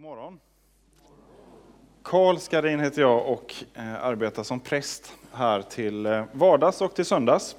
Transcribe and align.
God 0.00 0.08
morgon. 0.08 0.40
Karl 2.02 2.36
Skarin 2.36 2.80
heter 2.80 3.02
jag 3.02 3.26
och 3.28 3.54
eh, 3.74 4.04
arbetar 4.04 4.42
som 4.42 4.60
präst 4.60 5.12
här 5.32 5.62
till 5.62 6.06
eh, 6.06 6.24
vardags 6.32 6.80
och 6.80 6.94
till 6.94 7.04
söndags. 7.04 7.56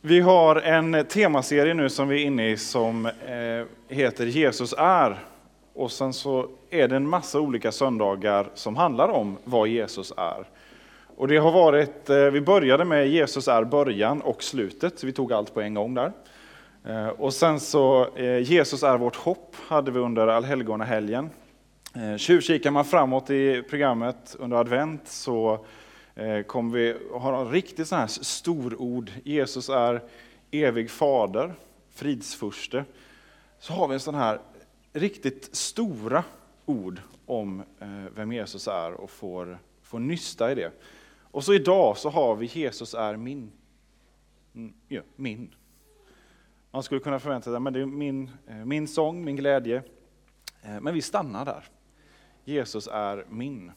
Vi 0.00 0.20
har 0.20 0.56
en 0.56 1.04
temaserie 1.08 1.74
nu 1.74 1.88
som 1.90 2.08
vi 2.08 2.22
är 2.22 2.26
inne 2.26 2.50
i 2.50 2.56
som 2.56 3.06
eh, 3.06 3.94
heter 3.96 4.26
Jesus 4.26 4.74
är. 4.78 5.24
Och 5.72 5.92
sen 5.92 6.12
så 6.12 6.48
är 6.70 6.88
det 6.88 6.96
en 6.96 7.08
massa 7.08 7.40
olika 7.40 7.72
söndagar 7.72 8.50
som 8.54 8.76
handlar 8.76 9.08
om 9.08 9.36
vad 9.44 9.68
Jesus 9.68 10.12
är. 10.16 10.44
Och 11.16 11.28
det 11.28 11.36
har 11.36 11.52
varit, 11.52 12.10
eh, 12.10 12.16
vi 12.16 12.40
började 12.40 12.84
med 12.84 13.08
Jesus 13.08 13.48
är 13.48 13.64
början 13.64 14.22
och 14.22 14.42
slutet, 14.42 15.04
vi 15.04 15.12
tog 15.12 15.32
allt 15.32 15.54
på 15.54 15.60
en 15.60 15.74
gång 15.74 15.94
där. 15.94 16.12
Eh, 16.86 17.08
och 17.08 17.34
sen 17.34 17.60
så, 17.60 18.14
eh, 18.16 18.38
Jesus 18.38 18.82
är 18.82 18.98
vårt 18.98 19.16
hopp, 19.16 19.56
hade 19.56 19.90
vi 19.90 19.98
under 19.98 20.26
allhelgonahelgen. 20.26 21.30
Eh, 21.94 22.16
tjuvkikar 22.16 22.70
man 22.70 22.84
framåt 22.84 23.30
i 23.30 23.62
programmet 23.62 24.36
under 24.38 24.56
advent 24.56 25.08
så 25.08 25.66
kommer 26.46 26.78
vi 26.78 26.96
ha 27.12 27.40
en 27.40 27.50
riktigt 27.50 27.88
sån 27.88 27.98
här 27.98 28.06
storord. 28.06 29.10
Jesus 29.24 29.68
är 29.68 30.02
evig 30.50 30.90
fader, 30.90 31.54
fridsfurste. 31.90 32.84
Så 33.58 33.72
har 33.72 33.88
vi 33.88 33.94
en 33.94 34.00
sån 34.00 34.14
här 34.14 34.40
riktigt 34.92 35.56
stora 35.56 36.24
ord 36.66 37.00
om 37.26 37.62
vem 38.14 38.32
Jesus 38.32 38.68
är 38.68 38.92
och 38.92 39.10
får, 39.10 39.58
får 39.82 39.98
nysta 39.98 40.52
i 40.52 40.54
det. 40.54 40.70
Och 41.30 41.44
så 41.44 41.54
idag 41.54 41.96
så 41.96 42.10
har 42.10 42.36
vi 42.36 42.46
Jesus 42.46 42.94
är 42.94 43.16
min. 43.16 43.52
Mm, 44.54 44.74
ja, 44.88 45.00
min. 45.16 45.50
Man 46.74 46.82
skulle 46.82 47.00
kunna 47.00 47.18
förvänta 47.18 47.44
sig 47.44 47.56
att 47.56 47.72
det 47.72 47.80
är 47.80 47.86
min, 47.86 48.30
eh, 48.46 48.56
min 48.56 48.88
sång, 48.88 49.24
min 49.24 49.36
glädje. 49.36 49.82
Eh, 50.62 50.80
men 50.80 50.94
vi 50.94 51.02
stannar 51.02 51.44
där. 51.44 51.64
Jesus 52.44 52.88
är 52.92 53.24
min. 53.28 53.72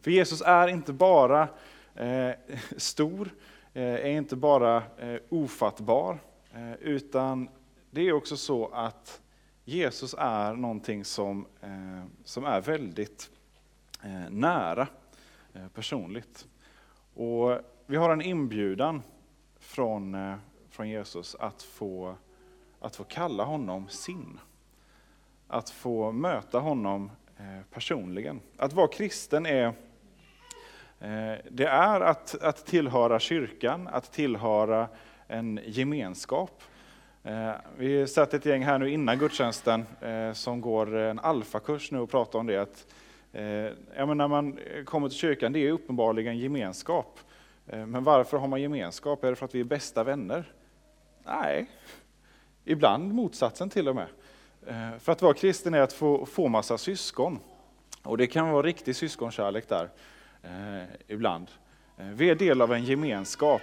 För 0.00 0.10
Jesus 0.10 0.42
är 0.42 0.68
inte 0.68 0.92
bara 0.92 1.48
eh, 1.94 2.30
stor, 2.76 3.30
eh, 3.72 3.82
är 3.82 4.06
inte 4.06 4.36
bara 4.36 4.82
ofattbar, 5.28 6.18
utan 6.80 7.48
det 7.90 8.00
är 8.00 8.12
också 8.12 8.36
så 8.36 8.68
att 8.68 9.20
Jesus 9.64 10.14
är 10.18 10.54
någonting 10.54 11.04
som, 11.04 11.46
som 12.24 12.44
är 12.44 12.60
väldigt 12.60 13.30
nära 14.30 14.86
personligt. 15.74 16.46
Och 17.14 17.58
vi 17.86 17.96
har 17.96 18.10
en 18.10 18.22
inbjudan 18.22 19.02
från, 19.58 20.16
från 20.70 20.88
Jesus 20.88 21.36
att 21.40 21.62
få 21.62 22.16
att 22.84 22.96
få 22.96 23.04
kalla 23.04 23.44
honom 23.44 23.88
sin. 23.88 24.40
Att 25.48 25.70
få 25.70 26.12
möta 26.12 26.58
honom 26.58 27.10
eh, 27.38 27.60
personligen. 27.70 28.40
Att 28.56 28.72
vara 28.72 28.88
kristen 28.88 29.46
är, 29.46 29.66
eh, 31.00 31.34
det 31.50 31.66
är 31.66 32.00
att, 32.00 32.42
att 32.42 32.66
tillhöra 32.66 33.18
kyrkan, 33.18 33.88
att 33.88 34.12
tillhöra 34.12 34.88
en 35.26 35.60
gemenskap. 35.66 36.62
Eh, 37.22 37.52
vi 37.76 38.06
satt 38.06 38.34
ett 38.34 38.46
gäng 38.46 38.62
här 38.62 38.78
nu 38.78 38.90
innan 38.90 39.18
gudstjänsten 39.18 39.86
som 40.34 40.60
går 40.60 40.96
en 40.96 41.18
alfakurs 41.18 41.90
nu 41.90 41.98
och 41.98 42.10
pratar 42.10 42.38
om 42.38 42.46
det. 42.46 42.62
Att, 42.62 42.86
ja, 43.96 44.14
när 44.14 44.28
man 44.28 44.58
kommer 44.84 45.08
till 45.08 45.18
kyrkan, 45.18 45.52
det 45.52 45.58
är 45.58 45.72
uppenbarligen 45.72 46.38
gemenskap. 46.38 47.20
Men 47.64 48.04
varför 48.04 48.38
har 48.38 48.48
man 48.48 48.62
gemenskap? 48.62 49.24
Är 49.24 49.30
det 49.30 49.36
för 49.36 49.44
att 49.44 49.54
vi 49.54 49.60
är 49.60 49.64
bästa 49.64 50.04
vänner? 50.04 50.52
Nej, 51.26 51.66
Ibland 52.64 53.14
motsatsen 53.14 53.70
till 53.70 53.88
och 53.88 53.94
med. 53.94 54.06
Eh, 54.66 54.98
för 54.98 55.12
att 55.12 55.22
vara 55.22 55.34
kristen 55.34 55.74
är 55.74 55.80
att 55.80 55.92
få, 55.92 56.26
få 56.26 56.48
massa 56.48 56.78
syskon. 56.78 57.38
Och 58.02 58.18
det 58.18 58.26
kan 58.26 58.50
vara 58.50 58.66
riktig 58.66 58.96
syskonkärlek 58.96 59.68
där, 59.68 59.90
eh, 60.42 60.88
ibland. 61.06 61.50
Eh, 61.98 62.06
vi 62.06 62.30
är 62.30 62.34
del 62.34 62.62
av 62.62 62.72
en 62.72 62.84
gemenskap. 62.84 63.62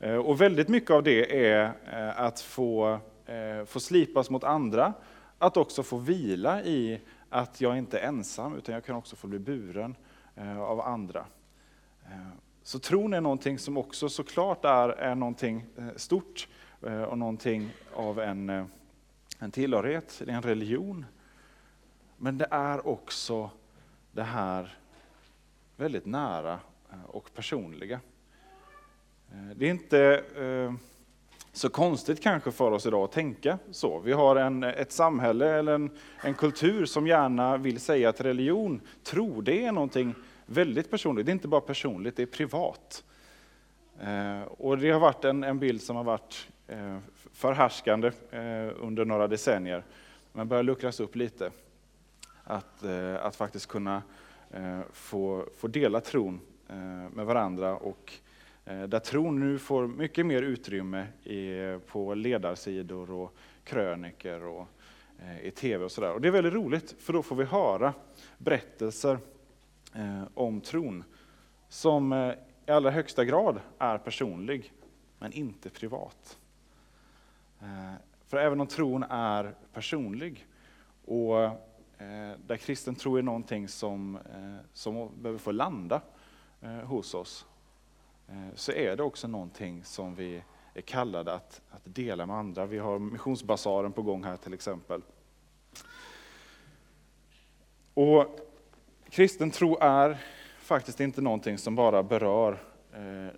Eh, 0.00 0.14
och 0.14 0.40
väldigt 0.40 0.68
mycket 0.68 0.90
av 0.90 1.02
det 1.02 1.46
är 1.46 1.72
att 2.16 2.40
få, 2.40 2.98
eh, 3.26 3.64
få 3.66 3.80
slipas 3.80 4.30
mot 4.30 4.44
andra, 4.44 4.92
att 5.38 5.56
också 5.56 5.82
få 5.82 5.96
vila 5.96 6.62
i 6.62 7.00
att 7.28 7.60
jag 7.60 7.78
inte 7.78 7.98
är 7.98 8.08
ensam, 8.08 8.56
utan 8.56 8.74
jag 8.74 8.84
kan 8.84 8.96
också 8.96 9.16
få 9.16 9.26
bli 9.26 9.38
buren 9.38 9.96
av 10.58 10.80
andra. 10.80 11.24
Så 12.62 12.78
tron 12.78 13.12
är 13.12 13.20
någonting 13.20 13.58
som 13.58 13.76
också 13.76 14.08
såklart 14.08 14.64
är, 14.64 14.88
är 14.88 15.14
någonting 15.14 15.64
stort, 15.96 16.48
Eh, 16.48 16.57
Eh, 16.86 17.02
och 17.02 17.18
någonting 17.18 17.70
av 17.94 18.20
en, 18.20 18.50
eh, 18.50 18.64
en 19.38 19.50
tillhörighet, 19.50 20.22
en 20.26 20.42
religion. 20.42 21.06
Men 22.16 22.38
det 22.38 22.46
är 22.50 22.88
också 22.88 23.50
det 24.12 24.22
här 24.22 24.78
väldigt 25.76 26.06
nära 26.06 26.60
eh, 26.92 27.04
och 27.04 27.34
personliga. 27.34 28.00
Det 29.54 29.66
är 29.66 29.70
inte 29.70 30.22
så 31.52 31.68
konstigt 31.68 32.22
kanske 32.22 32.52
för 32.52 32.70
oss 32.70 32.86
idag 32.86 33.04
att 33.04 33.12
tänka 33.12 33.58
så. 33.70 33.98
Vi 33.98 34.12
har 34.12 34.36
en, 34.36 34.62
ett 34.62 34.92
samhälle 34.92 35.58
eller 35.58 35.72
en, 35.72 35.90
en 36.22 36.34
kultur 36.34 36.86
som 36.86 37.06
gärna 37.06 37.56
vill 37.56 37.80
säga 37.80 38.08
att 38.08 38.20
religion, 38.20 38.80
tro, 39.02 39.40
det 39.40 39.64
är 39.64 39.72
någonting 39.72 40.14
väldigt 40.46 40.90
personligt. 40.90 41.26
Det 41.26 41.30
är 41.30 41.34
inte 41.34 41.48
bara 41.48 41.60
personligt, 41.60 42.16
det 42.16 42.22
är 42.22 42.26
privat. 42.26 43.04
Och 44.46 44.78
det 44.78 44.90
har 44.90 45.00
varit 45.00 45.24
en, 45.24 45.44
en 45.44 45.58
bild 45.58 45.82
som 45.82 45.96
har 45.96 46.04
varit 46.04 46.48
Eh, 46.68 46.98
förhärskande 47.32 48.08
eh, 48.30 48.70
under 48.80 49.04
några 49.04 49.28
decennier, 49.28 49.84
men 50.32 50.48
börjar 50.48 50.62
luckras 50.62 51.00
upp 51.00 51.16
lite. 51.16 51.50
Att, 52.44 52.84
eh, 52.84 53.24
att 53.24 53.36
faktiskt 53.36 53.66
kunna 53.66 54.02
få, 54.92 55.44
få 55.56 55.66
dela 55.66 56.00
tron 56.00 56.40
med 57.12 57.26
varandra 57.26 57.76
och 57.76 58.12
där 58.64 58.98
tron 58.98 59.40
nu 59.40 59.58
får 59.58 59.86
mycket 59.86 60.26
mer 60.26 60.42
utrymme 60.42 61.06
i, 61.24 61.78
på 61.86 62.14
ledarsidor 62.14 63.10
och 63.10 63.36
kröniker 63.64 64.44
och 64.44 64.66
i 65.42 65.50
tv 65.50 65.84
och 65.84 65.92
sådär. 65.92 66.12
Och 66.12 66.20
det 66.20 66.28
är 66.28 66.32
väldigt 66.32 66.52
roligt, 66.52 66.94
för 66.98 67.12
då 67.12 67.22
får 67.22 67.36
vi 67.36 67.44
höra 67.44 67.94
berättelser 68.38 69.18
om 70.34 70.60
tron 70.60 71.04
som 71.68 72.12
i 72.66 72.70
allra 72.70 72.90
högsta 72.90 73.24
grad 73.24 73.60
är 73.78 73.98
personlig, 73.98 74.72
men 75.18 75.32
inte 75.32 75.70
privat. 75.70 76.38
Eh, 77.62 77.94
för 78.26 78.36
även 78.36 78.60
om 78.60 78.66
tron 78.66 79.02
är 79.02 79.54
personlig 79.72 80.46
och 81.04 81.42
eh, 81.42 82.32
där 82.46 82.56
kristen 82.56 82.94
tro 82.94 83.16
är 83.16 83.22
någonting 83.22 83.68
som, 83.68 84.16
eh, 84.16 84.64
som 84.72 85.22
behöver 85.22 85.38
få 85.38 85.52
landa 85.52 86.00
hos 86.84 87.14
oss, 87.14 87.46
så 88.54 88.72
är 88.72 88.96
det 88.96 89.02
också 89.02 89.28
någonting 89.28 89.84
som 89.84 90.14
vi 90.14 90.42
är 90.74 90.80
kallade 90.80 91.34
att, 91.34 91.60
att 91.70 91.82
dela 91.84 92.26
med 92.26 92.36
andra. 92.36 92.66
Vi 92.66 92.78
har 92.78 92.98
missionsbasaren 92.98 93.92
på 93.92 94.02
gång 94.02 94.24
här 94.24 94.36
till 94.36 94.54
exempel. 94.54 95.02
Och 97.94 98.40
Kristen 99.10 99.50
tro 99.50 99.78
är 99.80 100.18
faktiskt 100.58 101.00
inte 101.00 101.20
någonting 101.20 101.58
som 101.58 101.74
bara 101.74 102.02
berör 102.02 102.62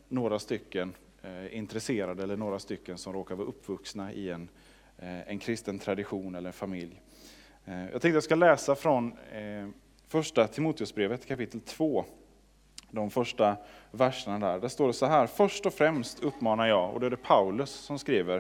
några 0.09 0.39
stycken 0.39 0.95
eh, 1.23 1.57
intresserade 1.57 2.23
eller 2.23 2.37
några 2.37 2.59
stycken 2.59 2.99
som 2.99 3.13
råkar 3.13 3.35
vara 3.35 3.49
uppvuxna 3.49 4.13
i 4.13 4.31
en, 4.31 4.49
eh, 4.99 5.29
en 5.29 5.39
kristen 5.39 5.79
tradition 5.79 6.35
eller 6.35 6.49
en 6.49 6.53
familj. 6.53 7.01
Eh, 7.65 7.83
jag 7.83 7.91
tänkte 7.91 8.09
jag 8.09 8.23
ska 8.23 8.35
läsa 8.35 8.75
från 8.75 9.13
eh, 9.13 9.69
första 10.09 10.47
Timoteusbrevet 10.49 11.27
kapitel 11.27 11.61
2. 11.61 12.05
De 12.91 13.11
första 13.11 13.57
verserna 13.91 14.39
där. 14.39 14.59
Där 14.61 14.69
står 14.69 14.87
det 14.87 14.93
så 14.93 15.07
här, 15.07 15.27
först 15.27 15.67
och 15.67 15.75
främst 15.75 16.21
uppmanar 16.23 16.67
jag, 16.67 16.95
och 16.95 17.01
det 17.01 17.07
är 17.07 17.11
det 17.11 17.17
Paulus 17.17 17.71
som 17.71 17.99
skriver, 17.99 18.37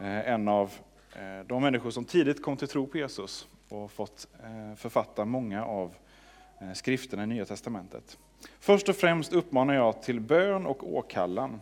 eh, 0.00 0.28
en 0.28 0.48
av 0.48 0.72
eh, 1.12 1.46
de 1.46 1.62
människor 1.62 1.90
som 1.90 2.04
tidigt 2.04 2.42
kom 2.42 2.56
till 2.56 2.68
tro 2.68 2.86
på 2.86 2.98
Jesus 2.98 3.48
och 3.68 3.90
fått 3.90 4.28
författa 4.76 5.24
många 5.24 5.64
av 5.64 5.94
skrifterna 6.74 7.22
i 7.22 7.26
Nya 7.26 7.44
Testamentet. 7.44 8.18
Först 8.60 8.88
och 8.88 8.96
främst 8.96 9.32
uppmanar 9.32 9.74
jag 9.74 10.02
till 10.02 10.20
bön 10.20 10.66
och 10.66 10.94
åkallan 10.94 11.60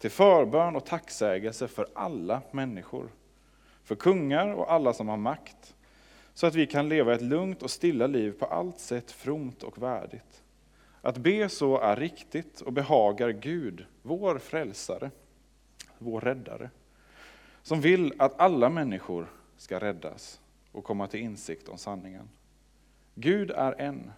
till 0.00 0.10
förbön 0.10 0.76
och 0.76 0.86
tacksägelse 0.86 1.68
för 1.68 1.86
alla 1.94 2.42
människor, 2.50 3.08
för 3.84 3.94
kungar 3.94 4.48
och 4.54 4.72
alla 4.72 4.92
som 4.92 5.08
har 5.08 5.16
makt, 5.16 5.74
så 6.34 6.46
att 6.46 6.54
vi 6.54 6.66
kan 6.66 6.88
leva 6.88 7.14
ett 7.14 7.22
lugnt 7.22 7.62
och 7.62 7.70
stilla 7.70 8.06
liv 8.06 8.32
på 8.32 8.46
allt 8.46 8.78
sätt 8.78 9.10
fromt 9.10 9.62
och 9.62 9.82
värdigt. 9.82 10.42
Att 11.02 11.18
be 11.18 11.48
så 11.48 11.78
är 11.78 11.96
riktigt 11.96 12.60
och 12.60 12.72
behagar 12.72 13.30
Gud, 13.30 13.86
vår 14.02 14.38
frälsare, 14.38 15.10
vår 15.98 16.20
räddare, 16.20 16.70
som 17.62 17.80
vill 17.80 18.14
att 18.18 18.40
alla 18.40 18.68
människor 18.68 19.26
ska 19.56 19.80
räddas 19.80 20.40
och 20.72 20.84
komma 20.84 21.06
till 21.06 21.20
insikt 21.20 21.68
om 21.68 21.78
sanningen. 21.78 22.28
Gud 23.14 23.50
är 23.50 23.80
en, 23.80 24.12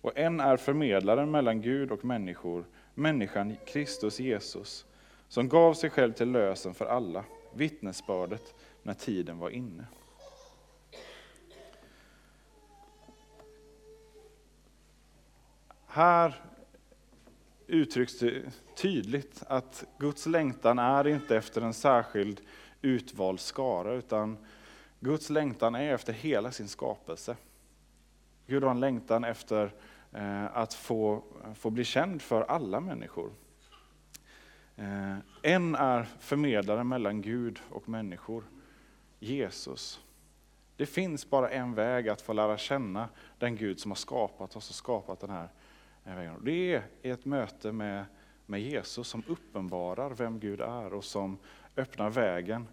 och 0.00 0.18
en 0.18 0.40
är 0.40 0.56
förmedlaren 0.56 1.30
mellan 1.30 1.62
Gud 1.62 1.90
och 1.90 2.04
människor, 2.04 2.64
människan 2.94 3.56
Kristus 3.66 4.20
Jesus, 4.20 4.86
som 5.30 5.48
gav 5.48 5.74
sig 5.74 5.90
själv 5.90 6.12
till 6.12 6.30
lösen 6.30 6.74
för 6.74 6.86
alla, 6.86 7.24
vittnesbördet 7.54 8.54
när 8.82 8.94
tiden 8.94 9.38
var 9.38 9.50
inne. 9.50 9.84
Här 15.86 16.44
uttrycks 17.66 18.18
det 18.18 18.42
tydligt 18.76 19.42
att 19.46 19.84
Guds 19.98 20.26
längtan 20.26 20.78
är 20.78 21.06
inte 21.06 21.36
efter 21.36 21.60
en 21.62 21.74
särskild 21.74 22.40
utvald 22.82 23.40
skara, 23.40 23.92
utan 23.92 24.38
Guds 25.00 25.30
längtan 25.30 25.74
är 25.74 25.94
efter 25.94 26.12
hela 26.12 26.52
sin 26.52 26.68
skapelse. 26.68 27.36
Gud 28.46 28.62
har 28.62 28.70
en 28.70 28.80
längtan 28.80 29.24
efter 29.24 29.74
eh, 30.12 30.56
att 30.56 30.74
få, 30.74 31.22
få 31.54 31.70
bli 31.70 31.84
känd 31.84 32.22
för 32.22 32.42
alla 32.42 32.80
människor. 32.80 33.30
Eh, 34.80 35.16
en 35.42 35.74
är 35.74 36.02
förmedlaren 36.18 36.88
mellan 36.88 37.22
Gud 37.22 37.60
och 37.70 37.88
människor, 37.88 38.44
Jesus. 39.18 40.00
Det 40.76 40.86
finns 40.86 41.30
bara 41.30 41.50
en 41.50 41.74
väg 41.74 42.08
att 42.08 42.22
få 42.22 42.32
lära 42.32 42.58
känna 42.58 43.08
den 43.38 43.56
Gud 43.56 43.80
som 43.80 43.90
har 43.90 43.96
skapat 43.96 44.56
oss 44.56 44.68
och 44.70 44.74
skapat 44.74 45.20
den 45.20 45.30
här 45.30 45.48
vägen. 46.04 46.44
Det 46.44 46.74
är 46.74 46.82
ett 47.02 47.24
möte 47.24 47.72
med, 47.72 48.04
med 48.46 48.60
Jesus 48.60 49.08
som 49.08 49.22
uppenbarar 49.26 50.10
vem 50.10 50.40
Gud 50.40 50.60
är 50.60 50.94
och 50.94 51.04
som 51.04 51.38
öppnar 51.76 52.10
vägen 52.10 52.68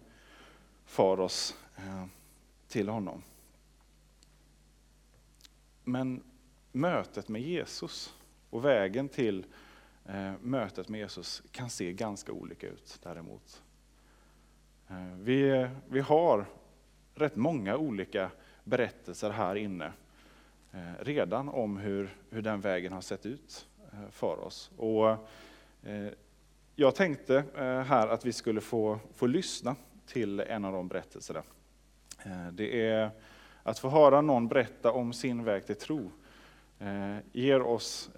för 0.84 1.20
oss 1.20 1.56
eh, 1.76 2.04
till 2.68 2.88
honom. 2.88 3.22
Men 5.84 6.22
mötet 6.72 7.28
med 7.28 7.42
Jesus 7.42 8.14
och 8.50 8.64
vägen 8.64 9.08
till 9.08 9.44
Eh, 10.08 10.32
mötet 10.40 10.88
med 10.88 11.00
Jesus 11.00 11.42
kan 11.50 11.70
se 11.70 11.92
ganska 11.92 12.32
olika 12.32 12.66
ut 12.66 12.98
däremot. 13.02 13.62
Eh, 14.88 15.14
vi, 15.20 15.68
vi 15.88 16.00
har 16.00 16.46
rätt 17.14 17.36
många 17.36 17.76
olika 17.76 18.30
berättelser 18.64 19.30
här 19.30 19.54
inne 19.54 19.92
eh, 20.72 20.92
redan 21.04 21.48
om 21.48 21.76
hur, 21.76 22.16
hur 22.30 22.42
den 22.42 22.60
vägen 22.60 22.92
har 22.92 23.00
sett 23.00 23.26
ut 23.26 23.68
för 24.10 24.38
oss. 24.40 24.70
Och, 24.76 25.28
jag 26.74 26.94
tänkte 26.94 27.44
här 27.86 28.08
att 28.08 28.26
vi 28.26 28.32
skulle 28.32 28.60
få, 28.60 28.98
få 29.14 29.26
lyssna 29.26 29.76
till 30.06 30.40
en 30.40 30.64
av 30.64 30.72
de 30.72 30.88
berättelserna. 30.88 31.42
Det 32.52 32.88
är 32.88 33.10
att 33.62 33.78
få 33.78 33.88
höra 33.88 34.20
någon 34.20 34.48
berätta 34.48 34.92
om 34.92 35.12
sin 35.12 35.44
väg 35.44 35.66
till 35.66 35.76
tro 35.76 36.10
ger 37.32 37.62
oss, 37.62 38.10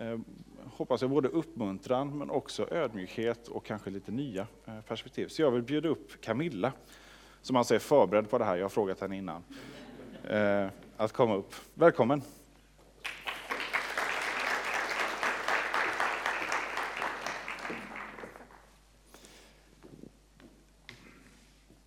hoppas 0.77 1.03
jag, 1.03 1.11
både 1.11 1.29
uppmuntran 1.29 2.19
men 2.19 2.31
också 2.31 2.69
ödmjukhet 2.71 3.49
och 3.49 3.67
kanske 3.67 3.91
lite 3.91 4.12
nya 4.12 4.47
eh, 4.67 4.81
perspektiv. 4.81 5.29
Så 5.29 5.43
jag 5.43 5.51
vill 5.51 5.62
bjuda 5.62 5.89
upp 5.89 6.21
Camilla, 6.21 6.73
som 7.43 7.57
alltså 7.57 7.75
är 7.75 7.79
förberedd 7.79 8.31
på 8.31 8.39
det 8.39 8.45
här, 8.45 8.57
jag 8.57 8.65
har 8.65 8.69
frågat 8.69 9.01
henne 9.01 9.17
innan, 9.17 9.45
eh, 10.29 10.67
att 10.97 11.12
komma 11.12 11.35
upp. 11.35 11.55
Välkommen! 11.75 12.23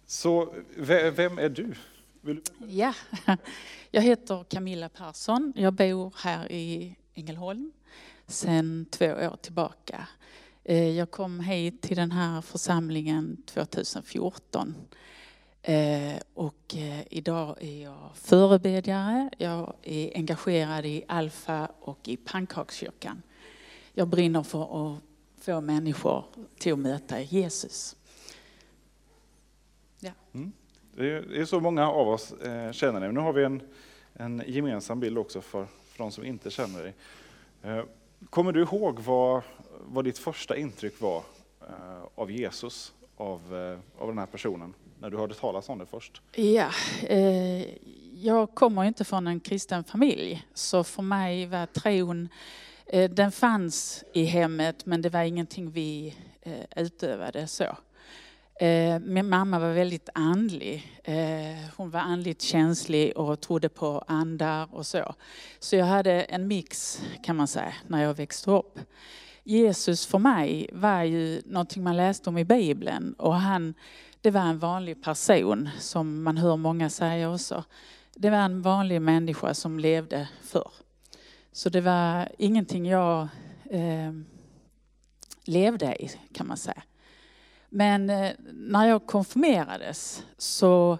Så 0.05 0.53
vem 0.77 1.37
är 1.39 1.49
du? 1.49 1.73
du? 2.21 2.41
Ja, 2.67 2.93
jag 3.91 4.01
heter 4.01 4.43
Camilla 4.43 4.89
Persson. 4.89 5.53
Jag 5.55 5.73
bor 5.73 6.13
här 6.17 6.51
i 6.51 6.95
Ängelholm 7.13 7.71
sedan 8.27 8.85
två 8.91 9.05
år 9.05 9.37
tillbaka. 9.41 10.07
Eh, 10.63 10.89
jag 10.89 11.11
kom 11.11 11.39
hit 11.39 11.81
till 11.81 11.97
den 11.97 12.11
här 12.11 12.41
församlingen 12.41 13.37
2014. 13.45 14.75
Eh, 15.61 16.15
och 16.33 16.75
eh, 16.75 16.99
idag 17.09 17.57
är 17.61 17.83
jag 17.83 18.11
förebedjare. 18.13 19.29
Jag 19.37 19.73
är 19.81 20.11
engagerad 20.15 20.85
i 20.85 21.03
Alfa 21.07 21.69
och 21.79 22.07
i 22.07 22.17
Pannkakskyrkan. 22.17 23.21
Jag 23.93 24.07
brinner 24.07 24.43
för 24.43 24.93
att 24.93 24.99
få 25.37 25.61
människor 25.61 26.25
till 26.57 26.73
att 26.73 26.79
möta 26.79 27.21
Jesus. 27.21 27.95
Ja. 29.99 30.11
Mm. 30.33 30.51
Det 30.95 31.37
är 31.39 31.45
så 31.45 31.59
många 31.59 31.89
av 31.89 32.07
oss 32.07 32.33
känner 32.71 32.99
dig. 32.99 33.13
Nu 33.13 33.19
har 33.19 33.33
vi 33.33 33.43
en, 33.43 33.61
en 34.13 34.43
gemensam 34.47 34.99
bild 34.99 35.17
också 35.17 35.41
för, 35.41 35.65
för 35.85 35.97
de 35.97 36.11
som 36.11 36.25
inte 36.25 36.49
känner 36.49 36.83
dig. 36.83 36.93
Kommer 38.29 38.51
du 38.51 38.61
ihåg 38.61 38.99
vad, 38.99 39.41
vad 39.85 40.05
ditt 40.05 40.17
första 40.17 40.57
intryck 40.57 41.01
var 41.01 41.23
eh, 41.61 42.03
av 42.15 42.31
Jesus, 42.31 42.93
av, 43.17 43.55
eh, 43.55 44.01
av 44.01 44.07
den 44.07 44.17
här 44.17 44.25
personen, 44.25 44.73
när 44.99 45.09
du 45.09 45.17
hörde 45.17 45.33
talas 45.33 45.69
om 45.69 45.79
det 45.79 45.85
först? 45.85 46.21
Ja, 46.35 46.69
eh, 47.01 47.65
jag 48.13 48.55
kommer 48.55 48.83
inte 48.83 49.05
från 49.05 49.27
en 49.27 49.39
kristen 49.39 49.83
familj, 49.83 50.47
så 50.53 50.83
för 50.83 51.01
mig 51.01 51.45
var 51.45 51.65
tron, 51.65 52.29
eh, 52.85 53.11
den 53.11 53.31
fanns 53.31 54.03
i 54.13 54.23
hemmet 54.23 54.85
men 54.85 55.01
det 55.01 55.09
var 55.09 55.21
ingenting 55.21 55.71
vi 55.71 56.15
eh, 56.41 56.83
utövade 56.83 57.47
så. 57.47 57.77
Eh, 58.59 58.99
min 58.99 59.29
mamma 59.29 59.59
var 59.59 59.73
väldigt 59.73 60.09
andlig. 60.13 60.99
Eh, 61.03 61.69
hon 61.77 61.89
var 61.89 61.99
andligt 61.99 62.41
känslig 62.41 63.17
och 63.17 63.41
trodde 63.41 63.69
på 63.69 64.03
andar 64.07 64.75
och 64.75 64.85
så. 64.85 65.15
Så 65.59 65.75
jag 65.75 65.85
hade 65.85 66.21
en 66.21 66.47
mix 66.47 67.01
kan 67.23 67.35
man 67.35 67.47
säga 67.47 67.73
när 67.87 68.03
jag 68.03 68.13
växte 68.13 68.51
upp. 68.51 68.79
Jesus 69.43 70.05
för 70.05 70.19
mig 70.19 70.69
var 70.73 71.03
ju 71.03 71.41
någonting 71.45 71.83
man 71.83 71.97
läste 71.97 72.29
om 72.29 72.37
i 72.37 72.45
Bibeln 72.45 73.13
och 73.13 73.35
han, 73.35 73.73
det 74.21 74.31
var 74.31 74.41
en 74.41 74.59
vanlig 74.59 75.03
person 75.03 75.69
som 75.79 76.23
man 76.23 76.37
hör 76.37 76.57
många 76.57 76.89
säga 76.89 77.33
också. 77.33 77.63
Det 78.15 78.29
var 78.29 78.37
en 78.37 78.61
vanlig 78.61 79.01
människa 79.01 79.53
som 79.53 79.79
levde 79.79 80.29
förr. 80.41 80.71
Så 81.51 81.69
det 81.69 81.81
var 81.81 82.29
ingenting 82.37 82.85
jag 82.85 83.27
eh, 83.69 84.11
levde 85.43 86.03
i 86.03 86.11
kan 86.33 86.47
man 86.47 86.57
säga. 86.57 86.83
Men 87.75 88.09
eh, 88.09 88.31
när 88.53 88.87
jag 88.87 89.05
konfirmerades 89.05 90.23
så 90.37 90.97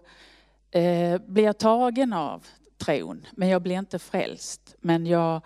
eh, 0.72 1.22
blev 1.28 1.46
jag 1.46 1.58
tagen 1.58 2.14
av 2.14 2.46
tron, 2.78 3.26
men 3.32 3.50
jag 3.50 3.62
blev 3.62 3.80
inte 3.80 4.00
frälst. 4.00 4.76
Men 4.80 5.06
jag 5.06 5.42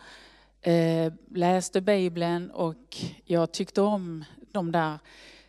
eh, 0.62 1.14
läste 1.36 1.82
Bibeln 1.82 2.52
och 2.52 2.98
jag 3.26 3.52
tyckte 3.52 3.82
om 3.82 4.26
de 4.52 4.72
där 4.72 5.00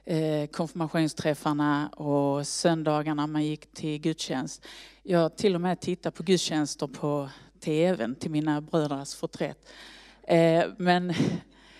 eh, 0.04 0.46
konfirmationsträffarna 0.46 1.88
och 1.88 2.46
söndagarna 2.46 3.26
man 3.26 3.44
gick 3.44 3.74
till 3.74 4.00
gudstjänst. 4.00 4.66
Jag 5.02 5.36
till 5.36 5.54
och 5.54 5.60
med 5.60 5.80
tittade 5.80 6.16
på 6.16 6.22
gudstjänster 6.22 6.86
på 6.86 7.28
tvn 7.60 8.14
till 8.14 8.30
mina 8.30 8.60
bröders 8.60 9.14
förträtt. 9.14 9.68
Eh, 10.22 10.64
men 10.76 11.14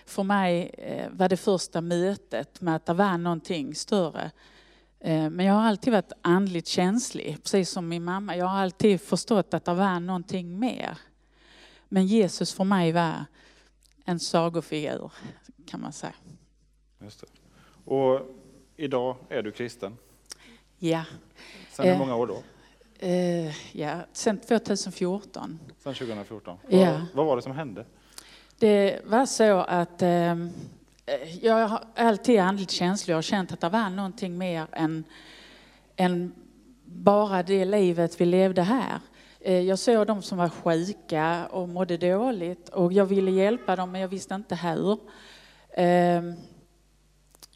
för 0.09 0.23
mig 0.23 0.71
eh, 0.79 1.11
var 1.11 1.29
det 1.29 1.37
första 1.37 1.81
mötet 1.81 2.61
med 2.61 2.77
att 2.77 2.87
det 2.87 2.95
var 2.95 3.19
någonting 3.19 3.75
större. 3.75 4.31
Eh, 5.01 5.31
men 5.31 5.47
jag 5.47 5.55
har 5.55 5.63
alltid 5.63 5.93
varit 5.93 6.13
andligt 6.23 6.67
känslig, 6.67 7.39
precis 7.43 7.71
som 7.71 7.89
min 7.89 8.05
mamma. 8.05 8.37
Jag 8.37 8.47
har 8.47 8.59
alltid 8.59 9.01
förstått 9.01 9.55
att 9.55 9.65
det 9.65 9.75
var 9.75 10.01
någonting 10.01 10.59
mer. 10.59 10.99
Men 11.89 12.07
Jesus 12.07 12.53
för 12.53 12.65
mig 12.65 12.93
var 12.93 13.25
en 14.05 14.21
sagofigur, 14.21 15.13
kan 15.67 15.81
man 15.81 15.93
säga. 15.93 16.15
Just 17.01 17.21
det. 17.21 17.27
Och 17.85 18.21
idag 18.77 19.17
är 19.29 19.43
du 19.43 19.53
kristen? 19.53 19.97
Ja. 20.79 21.05
Sen 21.71 21.89
hur 21.89 21.99
många 21.99 22.17
år 22.17 22.27
då? 22.27 22.43
ja, 23.73 24.01
sen 24.13 24.39
2014. 24.39 25.59
Sen 25.79 25.95
2014? 25.95 26.59
Ja. 26.69 26.93
Vad, 26.93 27.07
vad 27.15 27.27
var 27.27 27.37
det 27.37 27.43
som 27.43 27.53
hände? 27.53 27.85
Det 28.61 29.01
var 29.05 29.27
så 29.27 29.59
att 29.59 30.03
ehm, 30.03 30.51
eh, 31.07 31.45
jag 31.45 31.69
har 31.69 31.85
alltid 31.97 32.41
andligt 32.41 32.71
känslig 32.71 33.17
och 33.17 33.25
känt 33.25 33.53
att 33.53 33.61
det 33.61 33.69
var 33.69 33.91
någonting 33.91 34.39
mer 34.39 34.67
än, 34.73 35.05
än 35.97 36.35
bara 36.85 37.43
det 37.43 37.65
livet 37.65 38.21
vi 38.21 38.25
levde 38.27 38.63
här. 38.63 39.01
Eh, 39.41 39.61
jag 39.61 39.79
såg 39.79 40.07
de 40.07 40.23
som 40.23 40.39
var 40.39 40.49
sjuka 40.49 41.47
och 41.51 41.69
mådde 41.69 41.97
dåligt 41.97 42.69
och 42.69 42.93
jag 42.93 43.07
ville 43.07 43.31
hjälpa 43.31 43.77
dem 43.77 43.93
men 43.93 44.01
jag 44.01 44.09
visste 44.09 44.35
inte 44.35 44.55
hur. 44.55 44.99
Ehm, 45.77 46.35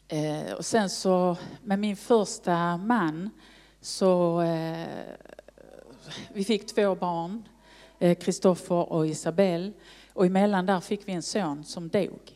eh, 0.07 0.53
och 0.57 0.65
sen 0.65 0.89
så 0.89 1.37
med 1.61 1.79
min 1.79 1.95
första 1.95 2.77
man 2.77 3.29
så 3.81 4.41
eh, 4.41 4.87
vi 6.33 6.43
fick 6.43 6.75
två 6.75 6.95
barn, 6.95 7.47
eh, 7.99 8.17
Kristoffer 8.17 8.93
och 8.93 9.07
Isabelle. 9.07 9.71
Och 10.13 10.25
emellan 10.25 10.65
där 10.65 10.79
fick 10.79 11.07
vi 11.07 11.13
en 11.13 11.21
son 11.21 11.63
som 11.63 11.89
dog. 11.89 12.31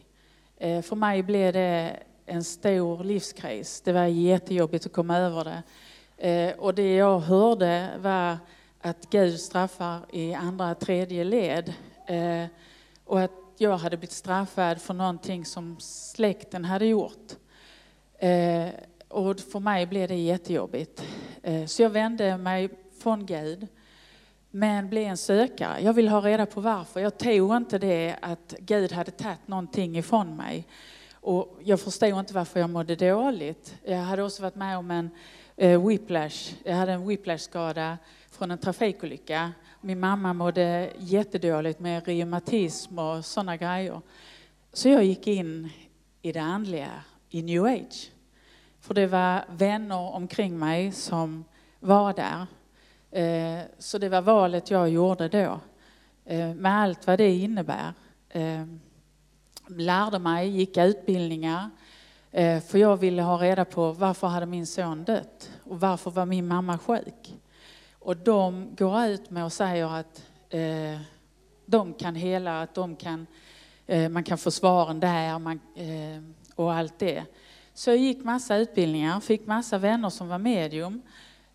Eh, 0.57 0.81
för 0.81 0.96
mig 0.96 1.24
blev 1.24 1.53
det 1.53 2.00
en 2.25 2.43
stor 2.43 3.03
livskris. 3.03 3.81
Det 3.81 3.91
var 3.91 4.05
jättejobbigt 4.05 4.86
att 4.86 4.93
komma 4.93 5.17
över 5.17 5.43
det. 5.43 5.63
Eh, 6.29 6.60
och 6.60 6.74
det 6.74 6.96
jag 6.96 7.19
hörde 7.19 7.89
var 8.00 8.38
att 8.81 9.10
Gud 9.10 9.39
straffar 9.39 10.00
i 10.12 10.34
andra, 10.34 10.75
tredje 10.75 11.24
led. 11.24 11.74
Eh, 12.05 12.46
och 13.05 13.22
att 13.22 13.31
jag 13.57 13.77
hade 13.77 13.98
blivit 13.98 14.12
straffad 14.12 14.81
för 14.81 14.93
någonting 14.93 15.46
som 15.46 15.75
släkten 15.79 16.65
hade 16.65 16.86
gjort. 16.86 17.31
Och 19.07 19.39
för 19.39 19.60
mig 19.60 19.86
blev 19.86 20.07
det 20.07 20.15
jättejobbigt. 20.15 21.03
Så 21.67 21.81
jag 21.81 21.89
vände 21.89 22.38
mig 22.38 22.69
från 23.00 23.25
Gud 23.25 23.67
men 24.58 24.90
blev 24.90 25.04
en 25.04 25.18
sökare. 25.18 25.80
Jag 25.82 25.94
vill 25.94 26.08
ha 26.08 26.22
reda 26.22 26.46
på 26.46 26.62
varför. 26.62 27.00
Jag 27.00 27.18
tog 27.18 27.56
inte 27.56 27.78
det 27.78 28.16
att 28.22 28.56
Gud 28.60 28.92
hade 28.92 29.12
tagit 29.12 29.48
någonting 29.48 29.98
ifrån 29.98 30.36
mig. 30.36 30.68
Och 31.14 31.60
jag 31.64 31.80
förstod 31.80 32.20
inte 32.20 32.34
varför 32.34 32.60
jag 32.60 32.70
mådde 32.70 32.96
dåligt. 32.96 33.76
Jag 33.84 33.98
hade 33.98 34.24
också 34.24 34.42
varit 34.42 34.56
med 34.56 34.78
om 34.78 34.92
en 34.92 35.10
eh, 35.56 35.88
whiplash. 35.88 36.54
Jag 36.64 36.76
hade 36.76 36.92
en 36.92 37.08
whiplash-skada 37.08 37.98
från 38.32 38.52
en 38.52 38.58
trafikolycka. 38.58 39.52
Min 39.82 40.00
mamma 40.00 40.34
mådde 40.34 40.92
jättedåligt 40.98 41.80
med 41.80 42.08
reumatism 42.08 43.00
och 43.00 43.26
sådana 43.26 43.58
grejer. 43.58 44.02
Så 44.74 44.90
jag 44.90 45.04
gick 45.04 45.28
in 45.28 45.70
i 46.22 46.32
det 46.32 46.42
andliga, 46.42 46.92
i 47.30 47.42
new 47.42 47.66
age. 47.66 48.12
För 48.80 48.94
det 48.94 49.08
var 49.08 49.46
vänner 49.50 50.16
omkring 50.16 50.60
mig 50.60 50.92
som 50.92 51.46
var 51.80 52.14
där. 52.14 52.48
Eh, 53.12 53.60
så 53.80 53.98
det 53.98 54.10
var 54.10 54.22
valet 54.22 54.72
jag 54.72 54.90
gjorde 54.90 55.28
då, 55.28 55.60
eh, 56.26 56.54
med 56.54 56.82
allt 56.82 57.08
vad 57.08 57.18
det 57.18 57.32
innebär. 57.32 57.94
Eh, 58.30 58.66
lärde 59.68 60.20
mig, 60.20 60.50
gick 60.50 60.78
utbildningar, 60.78 61.70
för 62.68 62.78
jag 62.78 62.98
ville 62.98 63.22
ha 63.22 63.38
reda 63.38 63.66
på 63.66 63.92
varför 63.92 64.28
hade 64.28 64.46
min 64.46 64.68
son 64.68 65.04
dött 65.04 65.52
och 65.64 65.80
varför 65.80 66.12
var 66.12 66.26
min 66.26 66.48
mamma 66.48 66.78
sjuk. 66.78 67.36
Och 68.00 68.18
de 68.18 68.76
går 68.78 69.06
ut 69.06 69.30
med 69.30 69.46
och 69.46 69.54
säger 69.54 69.96
att 69.96 70.24
de 71.66 71.94
kan 71.94 72.16
hela, 72.16 72.62
att 72.62 72.76
de 72.76 72.96
kan, 72.96 73.28
man 74.12 74.24
kan 74.24 74.38
få 74.38 74.52
svaren 74.52 75.00
där 75.00 75.40
man, 75.40 75.60
och 76.56 76.74
allt 76.74 77.00
det. 77.00 77.24
Så 77.74 77.90
jag 77.90 77.98
gick 77.98 78.24
massa 78.24 78.56
utbildningar, 78.56 79.20
fick 79.20 79.48
massa 79.48 79.78
vänner 79.78 80.10
som 80.10 80.28
var 80.28 80.38
medium, 80.38 81.02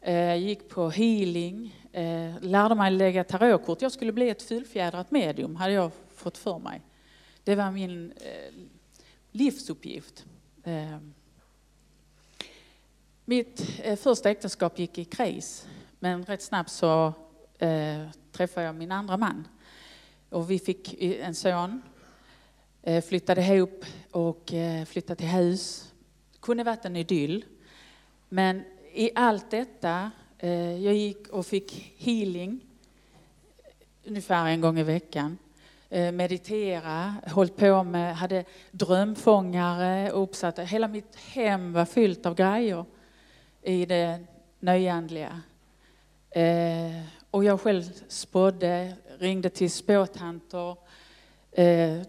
eh, 0.02 0.36
gick 0.36 0.68
på 0.68 0.90
healing, 0.90 1.86
eh, 1.92 2.40
lärde 2.40 2.74
mig 2.74 2.90
lägga 2.90 3.24
tarotkort. 3.24 3.82
Jag 3.82 3.92
skulle 3.92 4.12
bli 4.12 4.28
ett 4.28 4.42
fullfjädrat 4.42 5.10
medium, 5.10 5.56
hade 5.56 5.72
jag 5.72 5.90
fått 6.14 6.38
för 6.38 6.58
mig. 6.58 6.80
Det 7.44 7.54
var 7.54 7.70
min 7.70 8.12
eh, 8.12 8.54
livsuppgift. 9.30 10.24
Eh, 10.64 10.98
mitt 13.24 13.80
eh, 13.82 13.96
första 13.96 14.30
äktenskap 14.30 14.78
gick 14.78 14.98
i 14.98 15.04
kris, 15.04 15.66
men 15.98 16.24
rätt 16.24 16.42
snabbt 16.42 16.70
så 16.70 17.12
eh, 17.58 18.06
träffade 18.32 18.66
jag 18.66 18.74
min 18.74 18.92
andra 18.92 19.16
man. 19.16 19.48
Och 20.28 20.50
vi 20.50 20.58
fick 20.58 21.02
en 21.02 21.34
son, 21.34 21.82
flyttade 23.08 23.42
ihop 23.42 23.84
och 24.10 24.52
flyttade 24.86 25.16
till 25.16 25.26
hus 25.26 25.92
kunde 26.42 26.64
varit 26.64 26.84
en 26.84 26.96
idyll. 26.96 27.44
Men 28.28 28.64
i 28.94 29.10
allt 29.14 29.50
detta, 29.50 30.10
eh, 30.38 30.84
jag 30.84 30.94
gick 30.94 31.28
och 31.28 31.46
fick 31.46 31.94
healing 31.98 32.60
ungefär 34.04 34.46
en 34.46 34.60
gång 34.60 34.78
i 34.78 34.82
veckan. 34.82 35.38
Eh, 35.88 36.12
meditera, 36.12 37.14
höll 37.26 37.48
på 37.48 37.82
med, 37.82 38.16
hade 38.16 38.44
drömfångare 38.70 40.10
uppsatta. 40.10 40.62
Hela 40.62 40.88
mitt 40.88 41.16
hem 41.16 41.72
var 41.72 41.84
fyllt 41.84 42.26
av 42.26 42.34
grejer 42.34 42.84
i 43.62 43.86
det 43.86 44.24
nyandliga. 44.60 45.40
Eh, 46.30 47.02
och 47.30 47.44
jag 47.44 47.60
själv 47.60 47.82
spådde, 48.08 48.94
ringde 49.18 49.50
till 49.50 49.70
spåtanter 49.70 50.76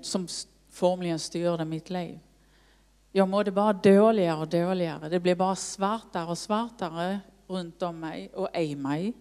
som 0.02 0.28
formligen 0.70 1.20
styrde 1.20 1.66
mitt 1.66 1.90
liv. 1.90 2.20
Jag 3.16 3.30
mådde 3.30 3.52
bara 3.52 3.74
dåligare 3.74 4.40
och 4.40 4.48
dåligare. 4.48 5.10
Det 5.10 5.20
blev 5.20 5.38
bara 5.38 5.56
svartare 5.56 6.26
och 6.26 6.38
svartare 6.38 7.20
runt 7.48 7.82
om 7.82 8.00
mig 8.00 8.32
och 8.34 8.58
i 8.58 8.76
mig. 8.76 9.14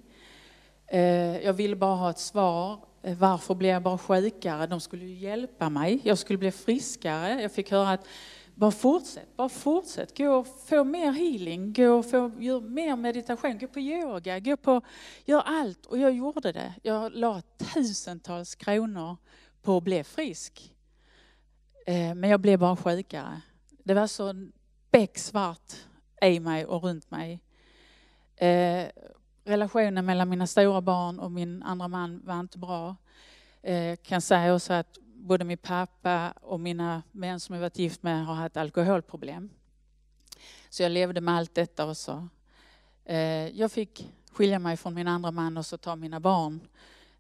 Eh, 0.87 1.39
jag 1.39 1.53
ville 1.53 1.77
bara 1.77 1.97
ha 1.97 2.11
ett 2.11 2.19
svar. 2.19 2.79
Eh, 3.03 3.19
varför 3.19 3.55
blev 3.55 3.71
jag 3.71 3.83
bara 3.83 3.99
sjukare? 3.99 4.67
De 4.67 4.81
skulle 4.81 5.05
ju 5.05 5.15
hjälpa 5.15 5.69
mig. 5.69 6.01
Jag 6.03 6.19
skulle 6.19 6.39
bli 6.39 6.53
friskare. 6.53 7.43
Jag 7.43 7.53
fick 7.53 7.71
höra 7.71 7.91
att 7.91 8.07
bara 8.55 8.71
fortsätt, 8.71 9.37
bara 9.37 9.49
fortsätt. 9.49 10.19
Gå 10.19 10.35
och 10.35 10.47
få 10.67 10.85
mer 10.85 11.13
healing, 11.13 11.73
gå 11.73 11.89
och 11.89 12.11
få, 12.11 12.33
gör 12.39 12.61
mer 12.61 12.97
meditation, 12.97 13.59
gå 13.59 13.67
på 13.67 13.81
yoga, 13.81 14.39
gå 14.39 14.57
på, 14.57 14.81
gör 15.25 15.43
allt. 15.47 15.87
Och 15.87 15.99
jag 15.99 16.13
gjorde 16.13 16.53
det. 16.53 16.75
Jag 16.83 17.13
la 17.13 17.43
tusentals 17.75 18.55
kronor 18.55 19.17
på 19.63 19.77
att 19.77 19.83
bli 19.83 20.05
frisk. 20.05 20.75
Eh, 21.87 22.15
men 22.15 22.31
jag 22.31 22.41
blev 22.41 22.59
bara 22.59 22.77
sjukare. 22.77 23.41
Det 23.85 23.95
var 23.95 24.07
så 24.07 24.35
becksvart 24.91 25.73
i 26.23 26.41
mig 26.41 26.67
och 26.67 26.83
runt 26.83 27.11
mig. 27.11 27.41
Eh, 28.37 28.87
relationen 29.45 30.07
mellan 30.07 30.29
mina 30.29 30.47
stora 30.47 30.81
barn 30.81 31.19
och 31.19 31.31
min 31.33 31.63
andra 31.63 31.89
man 31.89 32.21
var 32.25 32.41
inte 32.41 32.59
bra. 32.59 32.97
Eh, 33.63 33.97
kan 33.97 34.21
säga 34.21 34.55
också 34.55 34.73
att 34.73 34.99
både 35.03 35.45
min 35.45 35.59
pappa 35.59 36.35
och 36.41 36.61
mina 36.61 37.03
män 37.13 37.41
som 37.41 37.55
jag 37.55 37.61
varit 37.61 37.79
gift 37.79 38.03
med 38.03 38.27
har 38.27 38.35
haft 38.35 38.57
alkoholproblem. 38.57 39.51
Så 40.71 40.83
jag 40.83 40.93
levde 40.93 41.21
med 41.21 41.35
allt 41.35 41.55
detta 41.55 41.91
också. 41.91 42.29
Eh, 43.05 43.49
jag 43.49 43.73
fick 43.73 44.09
skilja 44.33 44.59
mig 44.59 44.77
från 44.77 44.95
min 44.95 45.09
andra 45.09 45.31
man 45.31 45.57
och 45.57 45.67
så 45.67 45.79
ta 45.79 45.97
mina 45.97 46.21
barn 46.21 46.61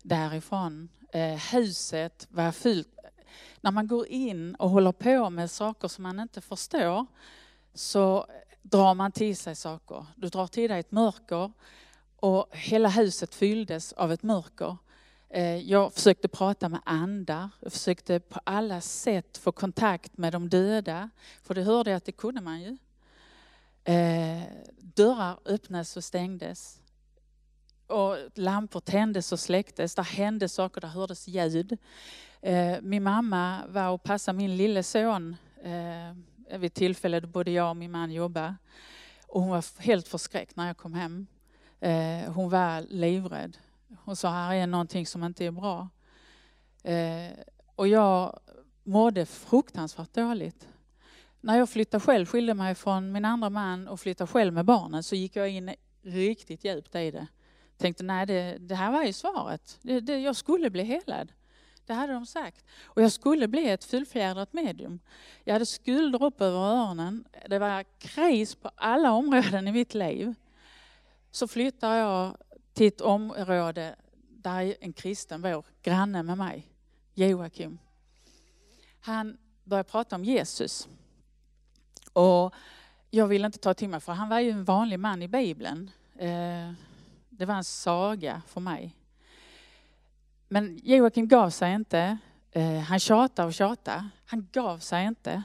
därifrån. 0.03 0.89
Eh, 1.13 1.53
huset 1.53 2.27
var 2.31 2.53
fyllt 2.53 2.99
när 3.61 3.71
man 3.71 3.87
går 3.87 4.07
in 4.07 4.55
och 4.55 4.71
håller 4.71 4.93
på 4.93 5.31
med 5.31 5.51
saker 5.51 5.89
som 5.89 6.03
man 6.03 6.21
inte 6.21 6.41
förstår 6.41 7.07
så 7.75 8.27
drar 8.63 8.95
man 8.95 9.13
till 9.13 9.37
sig 9.37 9.57
saker. 9.57 10.07
Du 10.17 10.29
drar 10.29 10.47
till 10.47 10.71
dig 10.71 10.81
ett 10.81 10.93
mörker 10.93 11.53
och 12.17 12.47
hela 12.51 12.89
huset 12.89 13.35
fylldes 13.35 13.93
av 13.93 14.13
ett 14.13 14.23
mörker. 14.23 14.77
Eh, 15.29 15.57
jag 15.57 15.93
försökte 15.93 16.29
prata 16.29 16.69
med 16.69 16.81
andar, 16.85 17.49
jag 17.61 17.73
försökte 17.73 18.21
på 18.21 18.41
alla 18.45 18.81
sätt 18.81 19.39
få 19.39 19.53
kontakt 19.53 20.19
med 20.19 20.33
de 20.33 20.49
döda, 20.49 21.11
för 21.43 21.55
det 21.55 21.63
hörde 21.63 21.91
jag 21.91 21.97
att 21.97 22.05
det 22.05 22.13
kunde 22.13 22.41
man 22.41 22.61
ju. 22.61 22.77
Eh, 23.85 24.43
dörrar 24.79 25.39
öppnades 25.45 25.97
och 25.97 26.05
stängdes. 26.05 26.82
Och 27.93 28.17
lampor 28.35 28.81
tändes 28.81 29.33
och 29.33 29.41
släcktes, 29.41 29.95
där 29.95 30.03
hände 30.03 30.49
saker, 30.49 30.81
där 30.81 30.89
hördes 30.89 31.29
ljud. 31.29 31.79
Eh, 32.41 32.81
min 32.83 33.03
mamma 33.03 33.63
var 33.69 33.89
och 33.89 34.03
passade 34.03 34.39
min 34.39 34.57
lille 34.57 34.83
son 34.83 35.37
vid 36.49 36.61
vid 36.61 36.75
tillfälle 36.75 37.21
då 37.21 37.27
både 37.27 37.51
jag 37.51 37.69
och 37.71 37.77
min 37.77 37.91
man 37.91 38.13
jobbade. 38.13 38.55
Och 39.27 39.41
hon 39.41 39.51
var 39.51 39.83
helt 39.83 40.09
förskräckt 40.09 40.57
när 40.57 40.67
jag 40.67 40.77
kom 40.77 40.95
hem. 40.95 41.27
Eh, 41.81 42.33
hon 42.33 42.51
var 42.51 42.81
livrädd. 42.89 43.57
Hon 44.05 44.17
sa, 44.17 44.31
här 44.31 44.55
är 44.55 44.67
någonting 44.67 45.07
som 45.07 45.25
inte 45.25 45.45
är 45.45 45.51
bra. 45.51 45.89
Och 47.77 47.89
jag 47.89 48.41
mådde 48.83 49.27
fruktansvärt 49.27 50.15
dåligt. 50.15 50.69
När 51.41 51.59
jag 51.59 51.71
flyttade 51.71 52.05
själv, 52.05 52.27
skilde 52.27 52.55
mig 52.55 52.75
från 52.75 53.13
min 53.13 53.25
andra 53.25 53.51
man 53.51 53.89
och 53.89 54.01
flyttade 54.01 54.33
själv 54.33 54.53
med 54.53 54.65
barnen 54.65 55.03
så 55.03 55.17
gick 55.17 55.37
jag 55.37 55.51
in 55.51 55.75
riktigt 56.03 56.65
djupt 56.65 56.95
i 56.95 57.11
det. 57.11 57.27
Tänkte, 57.83 58.03
nej 58.03 58.27
det, 58.27 58.59
det 58.61 58.75
här 58.75 58.93
var 58.93 59.03
ju 59.03 59.13
svaret. 59.13 59.79
Det, 59.83 60.01
det, 60.01 60.19
jag 60.19 60.37
skulle 60.37 60.71
bli 60.71 60.83
helad. 60.83 61.33
Det 61.87 61.93
hade 61.95 62.13
de 62.13 62.27
sagt. 62.27 62.65
Och 62.85 63.03
jag 63.03 63.13
skulle 63.13 63.49
bli 63.49 63.71
ett 63.71 63.85
fullfjädrat 63.85 64.53
medium. 64.53 65.01
Jag 65.45 65.53
hade 65.53 65.67
skulder 65.67 66.23
upp 66.23 66.41
över 66.41 66.59
öronen. 66.59 67.25
Det 67.49 67.59
var 67.59 67.85
kris 67.99 68.55
på 68.55 68.71
alla 68.75 69.13
områden 69.13 69.69
i 69.69 69.73
mitt 69.73 69.95
liv. 69.95 70.35
Så 71.31 71.49
flyttar 71.49 71.95
jag 71.95 72.37
till 72.73 72.87
ett 72.87 73.01
område 73.01 73.97
där 74.29 74.75
en 74.81 74.93
kristen 74.93 75.43
bor, 75.43 75.65
granne 75.83 76.23
med 76.23 76.39
mig, 76.39 76.67
Joakim. 77.15 77.79
Han 79.01 79.39
började 79.65 79.89
prata 79.89 80.17
om 80.17 80.25
Jesus. 80.25 80.89
Och 82.13 82.55
jag 83.11 83.27
ville 83.27 83.47
inte 83.47 83.59
ta 83.59 83.75
till 83.75 83.89
mig, 83.89 84.01
för 84.01 84.13
han 84.13 84.29
var 84.29 84.41
ju 84.41 84.51
en 84.51 84.65
vanlig 84.65 84.99
man 84.99 85.23
i 85.23 85.29
Bibeln. 85.29 85.91
Eh, 86.19 86.73
det 87.43 87.47
var 87.47 87.55
en 87.55 87.65
saga 87.65 88.43
för 88.47 88.61
mig. 88.61 88.97
Men 90.49 90.81
Joakim 90.83 91.29
gav 91.29 91.51
sig 91.51 91.75
inte. 91.75 92.19
Eh, 92.51 92.79
han 92.79 92.99
tjatade 92.99 93.47
och 93.47 93.55
tjatade. 93.55 94.09
Han 94.27 94.49
gav 94.53 94.79
sig 94.79 95.07
inte. 95.07 95.43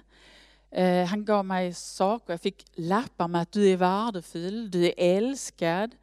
Eh, 0.72 1.06
han 1.06 1.26
gav 1.26 1.46
mig 1.46 1.74
saker. 1.74 2.34
Jag 2.34 2.42
fick 2.42 2.66
lappar 2.76 3.28
med 3.28 3.42
att 3.42 3.52
du 3.52 3.70
är 3.70 3.78
värdefull, 3.78 4.72
du 4.72 4.86
är 4.86 4.94
älskad, 4.98 5.96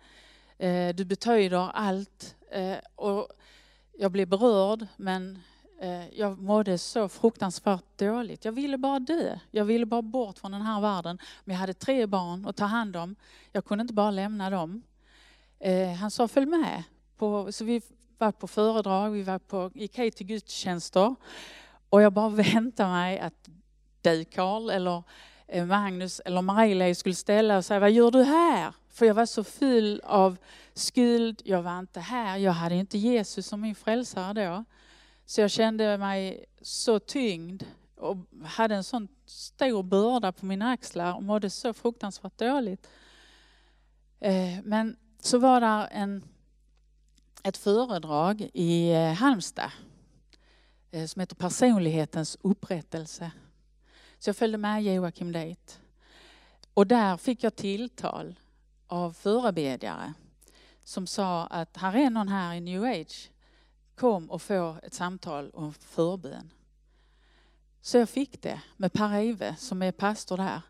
eh, 0.59 0.95
du 0.95 1.05
betyder 1.05 1.71
allt. 1.71 2.37
Och 2.95 3.29
jag 3.99 4.13
blev 4.13 4.29
berörd, 4.29 4.87
men 4.97 5.39
jag 6.13 6.39
mådde 6.39 6.79
så 6.79 7.09
fruktansvärt 7.09 7.99
dåligt. 7.99 8.45
Jag 8.45 8.53
ville 8.53 8.79
bara 8.79 8.99
dö. 8.99 9.39
Jag 9.51 9.65
ville 9.65 9.87
bara 9.87 10.03
bort 10.03 10.39
från 10.39 10.53
den 10.53 10.63
här 10.63 10.81
världen. 10.81 11.19
Men 11.45 11.55
jag 11.55 11.61
hade 11.61 11.75
tre 11.75 12.07
barn 12.07 12.47
att 12.47 12.57
ta 12.57 12.65
hand 12.65 12.97
om. 12.97 13.17
Jag 13.53 13.65
kunde 13.65 13.83
inte 13.83 13.95
bara 13.95 14.11
lämna 14.11 14.51
dem. 14.51 14.83
Eh, 15.65 15.93
han 15.93 16.11
sa 16.11 16.29
följ 16.29 16.47
med. 16.47 16.83
På, 17.17 17.53
så 17.53 17.65
vi 17.65 17.83
var 18.19 18.33
på 18.33 18.47
föredrag, 18.47 19.11
vi 19.11 19.23
var 19.23 19.39
på, 19.39 19.71
gick 19.75 19.99
hit 19.99 20.17
till 20.17 20.27
gudstjänster 20.27 21.15
och 21.91 22.03
jag 22.03 22.13
bara 22.13 22.29
väntade 22.29 22.91
mig 22.91 23.19
att 23.19 23.49
du 24.03 24.25
Karl 24.25 24.71
eller 24.71 25.03
eh, 25.49 25.67
Magnus 25.67 26.21
eller 26.21 26.43
Marie 26.43 26.95
skulle 26.95 27.15
ställa 27.15 27.57
och 27.57 27.65
säga, 27.65 27.81
vad 27.81 27.91
gör 27.91 28.11
du 28.11 28.23
här? 28.23 28.75
För 28.89 29.07
jag 29.07 29.15
var 29.15 29.27
så 29.27 29.45
full 29.45 30.01
av 30.05 30.37
skuld, 30.75 31.43
jag 31.45 31.63
var 31.63 31.79
inte 31.79 32.01
här, 32.01 32.37
jag 32.37 32.53
hade 32.53 32.75
inte 32.75 32.99
Jesus 32.99 33.47
som 33.47 33.61
min 33.61 33.75
frälsare 33.75 34.47
då. 34.47 34.65
Så 35.25 35.41
jag 35.41 35.51
kände 35.51 35.99
mig 35.99 36.45
så 36.63 36.99
tyngd 36.99 37.63
och 37.97 38.17
hade 38.45 38.75
en 38.75 38.85
sån 38.85 39.09
stor 39.27 39.83
börda 39.83 40.33
på 40.33 40.47
mina 40.47 40.71
axlar 40.71 41.15
och 41.15 41.23
mådde 41.23 41.51
så 41.51 41.73
fruktansvärt 41.73 42.39
dåligt. 42.39 42.89
Eh, 44.21 44.63
men 44.65 44.97
så 45.25 45.39
var 45.39 45.61
det 45.61 45.87
en, 45.91 46.25
ett 47.43 47.57
föredrag 47.57 48.51
i 48.53 48.93
eh, 48.93 49.13
Halmstad 49.13 49.71
eh, 50.91 51.07
som 51.07 51.21
heter 51.21 51.37
Personlighetens 51.37 52.37
upprättelse. 52.41 53.31
Så 54.19 54.29
jag 54.29 54.37
följde 54.37 54.59
med 54.59 54.83
Joakim 54.83 55.33
dit. 55.33 55.81
Och 56.75 56.87
där 56.87 57.17
fick 57.17 57.45
jag 57.45 57.57
tilltal 57.57 58.41
av 58.87 59.13
förebedjare 59.13 60.15
som 60.85 61.07
sa 61.07 61.47
att 61.47 61.77
här 61.77 61.97
är 61.97 62.11
någon 62.11 62.29
här 62.29 62.55
i 62.55 62.61
New 62.61 62.85
Age. 62.85 63.31
Kom 63.95 64.31
och 64.31 64.43
få 64.43 64.77
ett 64.83 64.95
samtal 64.95 65.51
om 65.51 65.73
förbön. 65.75 66.51
Så 67.81 67.99
jag 67.99 68.09
fick 68.09 68.43
det 68.43 68.61
med 68.77 68.93
Per 68.93 69.19
Ive 69.19 69.57
som 69.57 69.83
är 69.83 69.93
pastor 69.93 70.37
där. 70.37 70.63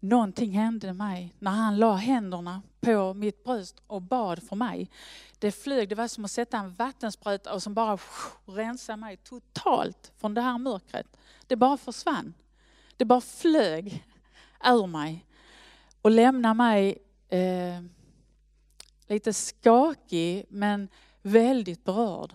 Någonting 0.00 0.52
hände 0.52 0.92
mig 0.92 1.34
när 1.38 1.50
han 1.50 1.76
la 1.76 1.94
händerna 1.94 2.62
på 2.80 3.14
mitt 3.14 3.44
bröst 3.44 3.82
och 3.86 4.02
bad 4.02 4.42
för 4.42 4.56
mig. 4.56 4.90
Det 5.38 5.52
flög, 5.52 5.88
det 5.88 5.94
var 5.94 6.08
som 6.08 6.24
att 6.24 6.30
sätta 6.30 6.58
en 6.58 6.74
vattenspruta 6.74 7.54
och 7.54 7.62
som 7.62 7.74
bara 7.74 7.98
rensa 8.46 8.96
mig 8.96 9.16
totalt 9.16 10.12
från 10.16 10.34
det 10.34 10.40
här 10.40 10.58
mörkret. 10.58 11.06
Det 11.46 11.56
bara 11.56 11.76
försvann. 11.76 12.34
Det 12.96 13.04
bara 13.04 13.20
flög 13.20 14.04
ur 14.64 14.86
mig 14.86 15.26
och 16.02 16.10
lämnade 16.10 16.54
mig 16.54 16.98
eh, 17.28 17.82
lite 19.06 19.32
skakig 19.32 20.46
men 20.48 20.88
väldigt 21.22 21.84
berörd. 21.84 22.34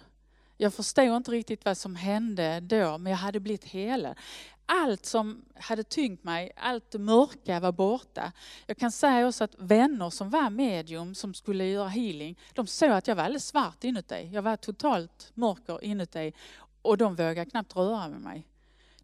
Jag 0.57 0.73
förstod 0.73 1.15
inte 1.15 1.31
riktigt 1.31 1.65
vad 1.65 1.77
som 1.77 1.95
hände 1.95 2.59
då, 2.59 2.97
men 2.97 3.11
jag 3.11 3.17
hade 3.17 3.39
blivit 3.39 3.63
helad. 3.63 4.15
Allt 4.73 5.05
som 5.05 5.45
hade 5.55 5.83
tyngt 5.83 6.23
mig, 6.23 6.51
allt 6.55 6.91
det 6.91 6.99
mörka 6.99 7.59
var 7.59 7.71
borta. 7.71 8.31
Jag 8.65 8.77
kan 8.77 8.91
säga 8.91 9.27
också 9.27 9.43
att 9.43 9.55
vänner 9.57 10.09
som 10.09 10.29
var 10.29 10.49
medium, 10.49 11.15
som 11.15 11.33
skulle 11.33 11.65
göra 11.65 11.87
healing, 11.87 12.39
de 12.53 12.67
såg 12.67 12.89
att 12.89 13.07
jag 13.07 13.15
var 13.15 13.23
alldeles 13.23 13.47
svart 13.47 13.83
inuti. 13.83 14.29
Jag 14.33 14.41
var 14.41 14.55
totalt 14.55 15.31
mörker 15.33 15.83
inuti 15.83 16.33
och 16.81 16.97
de 16.97 17.15
vågade 17.15 17.45
knappt 17.45 17.75
röra 17.75 18.07
med 18.07 18.21
mig. 18.21 18.47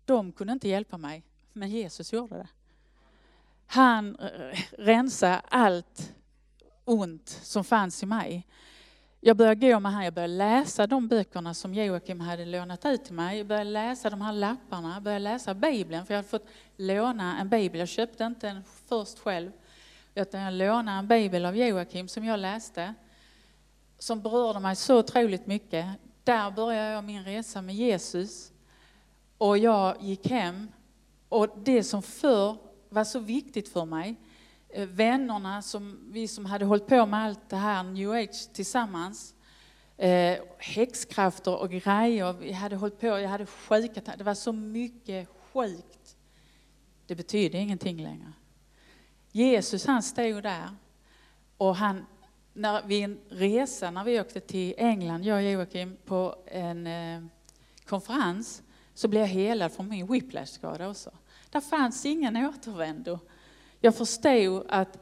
De 0.05 0.31
kunde 0.31 0.53
inte 0.53 0.69
hjälpa 0.69 0.97
mig, 0.97 1.23
men 1.53 1.69
Jesus 1.69 2.13
gjorde 2.13 2.35
det. 2.35 2.47
Han 3.65 4.17
rensade 4.77 5.39
allt 5.39 6.13
ont 6.85 7.29
som 7.29 7.63
fanns 7.63 8.03
i 8.03 8.05
mig. 8.05 8.47
Jag 9.27 9.37
började 9.37 9.71
gå 9.71 9.79
med 9.79 9.91
han, 9.91 10.03
jag 10.03 10.13
började 10.13 10.33
läsa 10.33 10.87
de 10.87 11.07
böckerna 11.07 11.53
som 11.53 11.73
Joakim 11.73 12.19
hade 12.19 12.45
lånat 12.45 12.85
ut 12.85 13.05
till 13.05 13.13
mig. 13.13 13.37
Jag 13.37 13.47
började 13.47 13.69
läsa 13.69 14.09
de 14.09 14.21
här 14.21 14.33
lapparna, 14.33 14.93
jag 14.93 15.03
började 15.03 15.23
läsa 15.23 15.53
Bibeln, 15.53 16.05
för 16.05 16.13
jag 16.13 16.17
hade 16.17 16.27
fått 16.27 16.47
låna 16.77 17.39
en 17.39 17.49
bibel. 17.49 17.79
Jag 17.79 17.89
köpte 17.89 18.23
inte 18.23 18.47
den 18.47 18.63
först 18.85 19.19
själv, 19.19 19.51
utan 20.15 20.41
jag 20.41 20.53
lånade 20.53 20.97
en 20.97 21.07
bibel 21.07 21.45
av 21.45 21.57
Joakim 21.57 22.07
som 22.07 22.25
jag 22.25 22.39
läste, 22.39 22.93
som 23.99 24.21
berörde 24.21 24.59
mig 24.59 24.75
så 24.75 24.99
otroligt 24.99 25.47
mycket. 25.47 25.85
Där 26.23 26.51
började 26.51 26.89
jag 26.89 27.03
min 27.03 27.23
resa 27.23 27.61
med 27.61 27.75
Jesus. 27.75 28.51
Och 29.37 29.57
jag 29.57 30.01
gick 30.01 30.29
hem, 30.29 30.71
och 31.29 31.49
det 31.57 31.83
som 31.83 32.01
förr 32.03 32.57
var 32.89 33.03
så 33.03 33.19
viktigt 33.19 33.69
för 33.69 33.85
mig, 33.85 34.15
Eh, 34.77 34.87
vännerna, 34.87 35.61
som, 35.61 35.99
vi 36.11 36.27
som 36.27 36.45
hade 36.45 36.65
hållit 36.65 36.87
på 36.87 37.05
med 37.05 37.19
allt 37.19 37.49
det 37.49 37.55
här 37.55 37.83
new 37.83 38.11
age 38.11 38.53
tillsammans, 38.53 39.35
eh, 39.97 40.37
häxkrafter 40.57 41.55
och 41.55 41.69
grejer. 41.69 42.33
Vi 42.33 42.51
hade 42.51 42.75
hållit 42.75 42.99
på, 42.99 43.07
jag 43.07 43.29
hade 43.29 43.45
sjukat, 43.45 44.09
det 44.17 44.23
var 44.23 44.33
så 44.33 44.51
mycket 44.51 45.29
sjukt. 45.53 46.17
Det 47.07 47.15
betydde 47.15 47.57
ingenting 47.57 48.03
längre. 48.03 48.33
Jesus 49.31 49.85
han 49.85 50.03
stod 50.03 50.43
där 50.43 50.69
och 51.57 51.75
han, 51.75 52.05
när, 52.53 52.83
vid 52.83 53.03
en 53.03 53.19
resa 53.29 53.91
när 53.91 54.03
vi 54.03 54.19
åkte 54.19 54.39
till 54.39 54.73
England, 54.77 55.25
jag 55.25 55.37
och 55.37 55.51
Joakim, 55.51 55.97
på 56.05 56.35
en 56.45 56.87
eh, 56.87 57.23
konferens, 57.85 58.63
så 58.93 59.07
blev 59.07 59.21
jag 59.21 59.29
helad 59.29 59.71
från 59.71 59.89
min 59.89 60.07
whiplash-skada 60.07 60.89
också. 60.89 61.11
Där 61.49 61.61
fanns 61.61 62.05
ingen 62.05 62.37
återvändo. 62.37 63.19
Jag 63.79 63.95
förstod 63.95 64.65
att, 64.69 64.99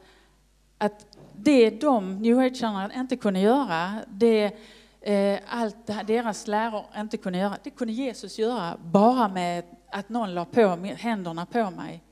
att 0.78 1.06
det 1.32 1.70
de 1.70 2.18
new 2.18 2.38
age 2.38 2.90
inte 2.96 3.16
kunde 3.16 3.40
göra, 3.40 4.00
det 4.08 4.56
eh, 5.00 5.40
allt 5.48 5.86
deras 6.06 6.46
läror 6.46 6.84
inte 6.96 7.16
kunde 7.16 7.38
göra, 7.38 7.58
det 7.62 7.70
kunde 7.70 7.92
Jesus 7.92 8.38
göra 8.38 8.76
bara 8.84 9.28
med 9.28 9.64
att 9.90 10.08
någon 10.08 10.34
la 10.34 10.44
på 10.44 10.76
händerna 10.96 11.46
på 11.46 11.70
mig. 11.70 12.02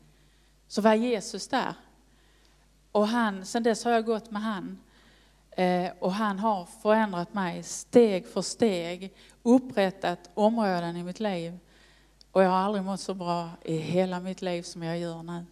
Så 0.68 0.80
var 0.80 0.94
Jesus 0.94 1.48
där. 1.48 1.74
Och 2.92 3.08
han, 3.08 3.44
sen 3.44 3.62
dess 3.62 3.84
har 3.84 3.92
jag 3.92 4.04
gått 4.04 4.30
med 4.30 4.42
han. 4.42 4.78
Eh, 5.50 5.92
och 5.98 6.12
han 6.12 6.38
har 6.38 6.64
förändrat 6.82 7.34
mig 7.34 7.62
steg 7.62 8.26
för 8.26 8.42
steg, 8.42 9.14
upprättat 9.42 10.30
områden 10.34 10.96
i 10.96 11.02
mitt 11.02 11.20
liv. 11.20 11.58
Och 12.32 12.42
jag 12.42 12.50
har 12.50 12.56
aldrig 12.56 12.84
mått 12.84 13.00
så 13.00 13.14
bra 13.14 13.50
i 13.62 13.76
hela 13.76 14.20
mitt 14.20 14.42
liv 14.42 14.62
som 14.62 14.82
jag 14.82 14.98
gör 14.98 15.22
nu. 15.22 15.44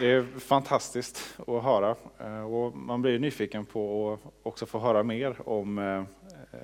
Det 0.00 0.12
är 0.12 0.26
fantastiskt 0.38 1.38
att 1.46 1.62
höra 1.62 1.96
eh, 2.18 2.42
och 2.42 2.76
man 2.76 3.02
blir 3.02 3.18
nyfiken 3.18 3.66
på 3.66 4.12
att 4.12 4.32
också 4.42 4.66
få 4.66 4.78
höra 4.78 5.02
mer 5.02 5.48
om, 5.48 5.78
eh, 5.78 5.84
eh, 5.84 6.60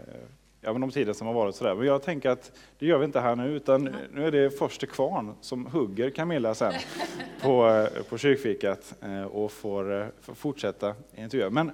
ja, 0.60 0.70
om 0.70 0.90
tiden 0.90 1.14
som 1.14 1.26
har 1.26 1.34
varit. 1.34 1.54
Sådär. 1.54 1.74
Men 1.74 1.86
jag 1.86 2.02
tänker 2.02 2.30
att 2.30 2.52
det 2.78 2.86
gör 2.86 2.98
vi 2.98 3.04
inte 3.04 3.20
här 3.20 3.36
nu, 3.36 3.56
utan 3.56 3.96
nu 4.12 4.26
är 4.26 4.30
det 4.30 4.50
förste 4.50 4.86
kvarn 4.86 5.34
som 5.40 5.66
hugger 5.66 6.10
Camilla 6.10 6.54
sen 6.54 6.72
på, 7.42 7.86
på 8.08 8.18
kyrkfikat 8.18 8.94
och 9.30 9.52
får, 9.52 10.12
får 10.20 10.34
fortsätta 10.34 10.94
intervjua. 11.14 11.50
Men 11.50 11.70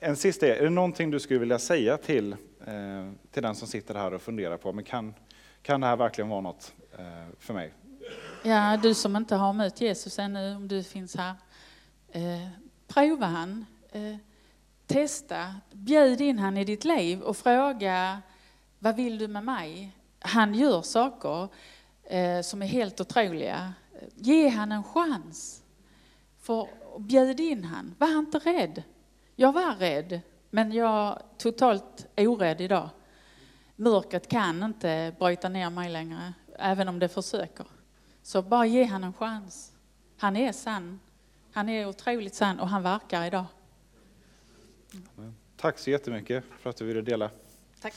en 0.00 0.16
sista, 0.16 0.46
är 0.46 0.64
det 0.64 0.70
någonting 0.70 1.10
du 1.10 1.20
skulle 1.20 1.40
vilja 1.40 1.58
säga 1.58 1.96
till, 1.96 2.36
till 3.30 3.42
den 3.42 3.54
som 3.54 3.68
sitter 3.68 3.94
här 3.94 4.14
och 4.14 4.22
funderar 4.22 4.56
på, 4.56 4.72
men 4.72 4.84
kan, 4.84 5.14
kan 5.62 5.80
det 5.80 5.86
här 5.86 5.96
verkligen 5.96 6.28
vara 6.28 6.40
något 6.40 6.72
för 7.38 7.54
mig? 7.54 7.72
Ja, 8.42 8.76
du 8.82 8.94
som 8.94 9.16
inte 9.16 9.36
har 9.36 9.52
mött 9.52 9.80
Jesus 9.80 10.18
ännu, 10.18 10.56
om 10.56 10.68
du 10.68 10.82
finns 10.82 11.16
här. 11.16 11.34
Eh, 12.08 12.48
prova 12.86 13.26
han. 13.26 13.66
Eh, 13.92 14.16
testa. 14.86 15.54
Bjud 15.72 16.20
in 16.20 16.38
han 16.38 16.56
i 16.56 16.64
ditt 16.64 16.84
liv 16.84 17.20
och 17.20 17.36
fråga, 17.36 18.22
vad 18.78 18.96
vill 18.96 19.18
du 19.18 19.28
med 19.28 19.44
mig? 19.44 19.96
Han 20.20 20.54
gör 20.54 20.82
saker 20.82 21.48
eh, 22.04 22.40
som 22.40 22.62
är 22.62 22.66
helt 22.66 23.00
otroliga. 23.00 23.72
Ge 24.14 24.48
han 24.48 24.72
en 24.72 24.84
chans. 24.84 25.62
För 26.40 26.68
bjud 26.98 27.40
in 27.40 27.64
han. 27.64 27.94
Var 27.98 28.18
inte 28.18 28.38
rädd. 28.38 28.82
Jag 29.36 29.52
var 29.52 29.74
rädd, 29.74 30.20
men 30.50 30.72
jag 30.72 31.08
är 31.08 31.22
totalt 31.38 32.06
orädd 32.16 32.60
idag. 32.60 32.90
Mörkret 33.76 34.28
kan 34.28 34.62
inte 34.62 35.14
bryta 35.18 35.48
ner 35.48 35.70
mig 35.70 35.90
längre, 35.90 36.32
även 36.58 36.88
om 36.88 36.98
det 36.98 37.08
försöker. 37.08 37.66
Så 38.28 38.42
bara 38.42 38.66
ge 38.66 38.84
han 38.84 39.04
en 39.04 39.12
chans. 39.12 39.72
Han 40.16 40.36
är 40.36 40.52
sann. 40.52 41.00
Han 41.52 41.68
är 41.68 41.88
otroligt 41.88 42.34
sann 42.34 42.60
och 42.60 42.68
han 42.68 42.82
verkar 42.82 43.26
idag. 43.26 43.44
Tack 45.56 45.78
så 45.78 45.90
jättemycket 45.90 46.44
för 46.60 46.70
att 46.70 46.76
du 46.76 46.84
ville 46.84 47.00
dela. 47.00 47.30
Tack. 47.80 47.94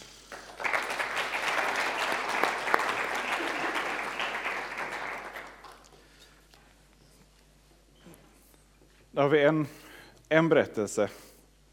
Där 9.12 9.22
har 9.22 9.30
vi 9.30 9.44
en, 9.44 9.68
en 10.30 10.50
berättelse 10.50 11.10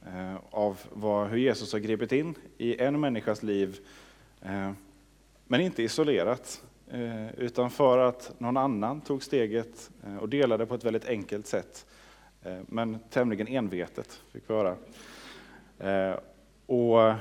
eh, 0.07 0.37
av 0.51 0.81
vad, 0.92 1.29
hur 1.29 1.38
Jesus 1.38 1.73
har 1.73 1.81
gripit 1.81 2.12
in 2.12 2.35
i 2.57 2.83
en 2.83 3.01
människas 3.01 3.42
liv, 3.42 3.79
eh, 4.42 4.73
men 5.47 5.61
inte 5.61 5.83
isolerat. 5.83 6.62
Eh, 6.90 7.35
utan 7.37 7.70
för 7.70 7.98
att 7.98 8.35
någon 8.38 8.57
annan 8.57 9.01
tog 9.01 9.22
steget 9.22 9.90
eh, 10.07 10.16
och 10.16 10.29
delade 10.29 10.66
på 10.66 10.74
ett 10.74 10.85
väldigt 10.85 11.09
enkelt 11.09 11.46
sätt, 11.46 11.87
eh, 12.42 12.59
men 12.66 12.98
tämligen 13.11 13.48
envetet, 13.48 14.22
fick 14.33 14.51
vi 14.51 14.55
höra. 14.55 14.77
Och 16.66 17.14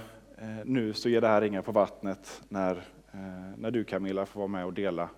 nu 0.64 0.94
så 0.94 1.10
ger 1.10 1.22
det 1.22 1.28
här 1.28 1.42
ringar 1.42 1.62
på 1.62 1.72
vattnet 1.72 2.42
när, 2.50 2.84
när 3.58 3.72
du 3.72 3.84
Camilla 3.84 4.26
får 4.26 4.40
vara 4.40 4.48
med 4.48 4.66
och 4.66 4.74
dela 4.74 5.10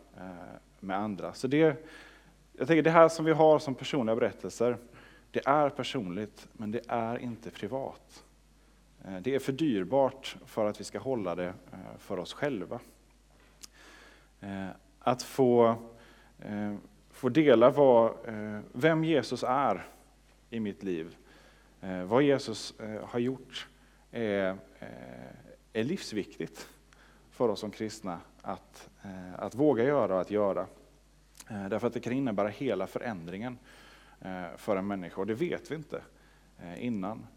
med 0.79 0.97
andra. 0.97 1.33
Så 1.33 1.47
det, 1.47 1.85
jag 2.57 2.67
tänker 2.67 2.81
det 2.81 2.89
här 2.89 3.09
som 3.09 3.25
vi 3.25 3.31
har 3.31 3.59
som 3.59 3.75
personliga 3.75 4.15
berättelser, 4.15 4.77
det 5.31 5.47
är 5.47 5.69
personligt, 5.69 6.47
men 6.53 6.71
det 6.71 6.81
är 6.87 7.17
inte 7.17 7.51
privat. 7.51 8.23
Det 9.21 9.35
är 9.35 9.39
för 9.39 9.53
dyrbart 9.53 10.37
för 10.45 10.65
att 10.65 10.79
vi 10.79 10.83
ska 10.83 10.99
hålla 10.99 11.35
det 11.35 11.53
för 11.99 12.19
oss 12.19 12.33
själva. 12.33 12.79
Eh, 14.41 14.69
att 14.99 15.23
få, 15.23 15.75
eh, 16.39 16.75
få 17.09 17.29
dela 17.29 17.69
vad, 17.69 18.11
eh, 18.25 18.59
vem 18.71 19.03
Jesus 19.03 19.43
är 19.47 19.87
i 20.49 20.59
mitt 20.59 20.83
liv. 20.83 21.15
Vad 22.05 22.23
Jesus 22.23 22.73
har 23.03 23.19
gjort 23.19 23.67
är, 24.11 24.57
är 25.73 25.83
livsviktigt 25.83 26.69
för 27.31 27.49
oss 27.49 27.59
som 27.59 27.71
kristna 27.71 28.19
att, 28.41 28.89
att 29.35 29.55
våga 29.55 29.83
göra 29.83 30.15
och 30.15 30.21
att 30.21 30.31
göra. 30.31 30.65
Därför 31.47 31.87
att 31.87 31.93
det 31.93 31.99
kan 31.99 32.13
innebära 32.13 32.47
hela 32.47 32.87
förändringen 32.87 33.57
för 34.57 34.75
en 34.75 34.87
människa 34.87 35.21
och 35.21 35.27
det 35.27 35.33
vet 35.33 35.71
vi 35.71 35.75
inte 35.75 36.01
innan. 36.77 37.27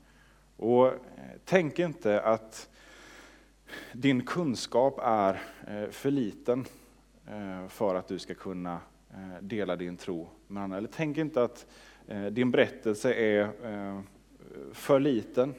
Och 0.57 0.93
tänk 1.45 1.79
inte 1.79 2.21
att 2.23 2.71
din 3.93 4.27
kunskap 4.27 4.99
är 5.03 5.41
för 5.91 6.11
liten 6.11 6.65
Eh, 7.27 7.69
för 7.69 7.95
att 7.95 8.09
du 8.09 8.19
ska 8.19 8.35
kunna 8.35 8.81
eh, 9.11 9.43
dela 9.43 9.77
din 9.77 9.97
tro 9.97 10.29
med 10.47 10.63
andra. 10.63 10.79
Eller 10.79 10.89
tänk 10.93 11.19
inte 11.19 11.43
att 11.43 11.67
eh, 12.07 12.27
din 12.27 12.51
berättelse 12.51 13.15
är 13.15 13.51
för 14.73 15.01
liten. 15.01 15.55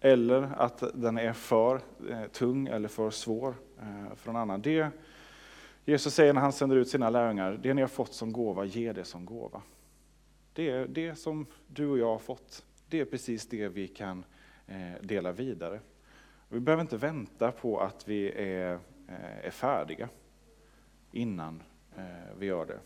Eller 0.00 0.42
att 0.56 0.82
den 0.94 1.18
är 1.18 1.32
för 1.32 1.80
tung 2.28 2.66
eller 2.66 2.88
för 2.88 3.10
svår 3.10 3.54
för 4.16 4.32
någon 4.32 4.42
annan. 4.42 4.62
Det 4.62 4.90
Jesus 5.84 6.14
säger 6.14 6.32
när 6.32 6.40
han 6.40 6.52
sänder 6.52 6.76
ut 6.76 6.88
sina 6.88 7.10
lärjungar, 7.10 7.60
det 7.62 7.74
ni 7.74 7.80
har 7.80 7.88
fått 7.88 8.12
som 8.12 8.32
gåva, 8.32 8.64
ge 8.64 8.92
det 8.92 9.04
som 9.04 9.24
gåva. 9.24 9.62
Det 10.52 10.70
är 10.70 10.86
det 10.86 11.14
som 11.14 11.46
du 11.66 11.86
och 11.86 11.98
jag 11.98 12.06
har 12.06 12.18
fått. 12.18 12.64
Det 12.88 13.00
är 13.00 13.04
precis 13.04 13.48
det 13.48 13.68
vi 13.68 13.88
kan 13.88 14.24
dela 15.00 15.32
vidare. 15.32 15.80
Vi 16.54 16.60
behöver 16.60 16.80
inte 16.80 16.96
vänta 16.96 17.52
på 17.52 17.80
att 17.80 18.08
vi 18.08 18.32
är, 18.32 18.72
eh, 19.08 19.46
är 19.46 19.50
färdiga 19.50 20.08
innan 21.12 21.62
eh, 21.96 22.04
vi 22.38 22.46
gör 22.46 22.66
det. 22.66 22.78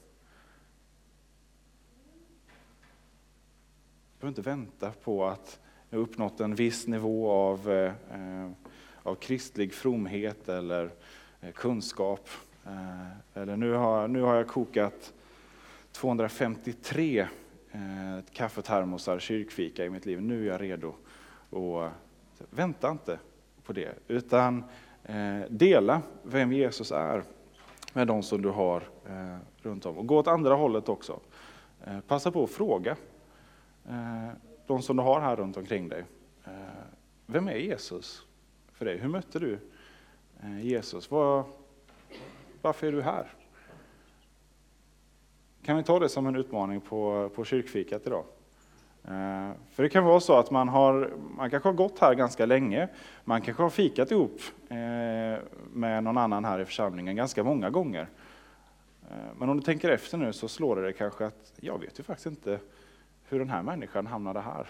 Vi 4.13 4.21
behöver 4.21 4.29
inte 4.29 4.43
vänta 4.43 4.93
på 5.05 5.25
att 5.25 5.61
vi 5.91 5.97
har 5.97 6.05
uppnått 6.05 6.41
en 6.41 6.55
viss 6.55 6.87
nivå 6.87 7.31
av, 7.31 7.71
eh, 7.71 8.51
av 9.03 9.15
kristlig 9.15 9.75
fromhet 9.75 10.49
eller 10.49 10.91
kunskap. 11.55 12.29
Eller 13.35 13.57
nu 13.57 13.73
har, 13.73 14.09
nu 14.09 14.21
har 14.21 14.35
jag 14.35 14.49
kokat 14.49 15.15
253 15.93 17.29
kaffetermosar 18.33 19.19
kyrkfika 19.19 19.85
i 19.85 19.91
mitt 19.91 20.07
liv. 20.07 20.23
Nu 20.23 20.43
är 20.43 20.53
jag 20.53 20.61
redo. 20.61 20.95
Och 21.51 21.89
vänta 22.51 22.91
inte 22.91 23.19
på 23.69 23.73
det, 23.73 23.95
utan 24.07 24.65
eh, 25.05 25.41
dela 25.51 26.03
vem 26.23 26.53
Jesus 26.53 26.93
är 26.93 27.25
med 27.93 28.07
de 28.07 28.23
som 28.23 28.43
du 28.43 28.49
har 28.49 28.83
eh, 29.07 29.37
runt 29.57 29.87
om. 29.87 29.99
Och 29.99 30.07
gå 30.07 30.19
åt 30.19 30.27
andra 30.27 30.55
hållet 30.55 30.89
också. 30.89 31.21
Eh, 31.85 32.01
passa 32.01 32.31
på 32.31 32.45
att 32.45 32.51
fråga 32.51 32.97
de 34.67 34.83
som 34.83 34.97
du 34.97 35.03
har 35.03 35.21
här 35.21 35.37
runt 35.37 35.57
omkring 35.57 35.89
dig. 35.89 36.05
Vem 37.27 37.49
är 37.49 37.57
Jesus 37.57 38.27
för 38.73 38.85
dig? 38.85 38.99
Hur 38.99 39.09
mötte 39.09 39.39
du 39.39 39.59
Jesus? 40.63 41.11
Var, 41.11 41.45
varför 42.63 42.87
är 42.87 42.93
du 42.93 43.03
här? 43.03 43.33
Kan 45.63 45.77
vi 45.77 45.83
ta 45.83 45.99
det 45.99 46.09
som 46.09 46.27
en 46.27 46.37
utmaning 46.37 46.81
på, 46.81 47.31
på 47.35 47.45
kyrkfikat 47.45 48.07
idag? 48.07 48.25
Eh, 49.05 49.51
för 49.71 49.83
det 49.83 49.89
kan 49.89 50.05
vara 50.05 50.21
så 50.21 50.39
att 50.39 50.51
man, 50.51 50.69
har, 50.69 51.13
man 51.37 51.51
kanske 51.51 51.69
har 51.69 51.75
gått 51.75 51.99
här 51.99 52.15
ganska 52.15 52.47
länge, 52.47 52.89
man 53.25 53.43
kanske 53.43 53.63
har 53.63 53.71
fikat 53.71 54.11
ihop 54.11 54.41
eh, 54.69 54.77
med 55.73 56.05
någon 56.05 56.19
annan 56.19 56.45
här 56.45 56.61
i 56.61 56.65
församlingen 56.65 57.17
ganska 57.17 57.45
många 57.45 57.71
gånger. 57.71 58.09
Eh, 59.11 59.17
men 59.39 59.49
om 59.49 59.57
du 59.57 59.63
tänker 59.63 59.91
efter 59.91 60.19
nu 60.19 60.33
så 60.33 60.49
slår 60.49 60.77
det 60.77 60.83
dig 60.83 60.93
kanske 60.93 61.27
att 61.27 61.53
jag 61.57 61.79
vet 61.79 61.99
ju 61.99 62.03
faktiskt 62.03 62.27
inte 62.27 62.59
hur 63.29 63.39
den 63.39 63.51
här 63.51 63.63
människan 63.63 64.07
hamnade 64.07 64.41
här. 64.41 64.67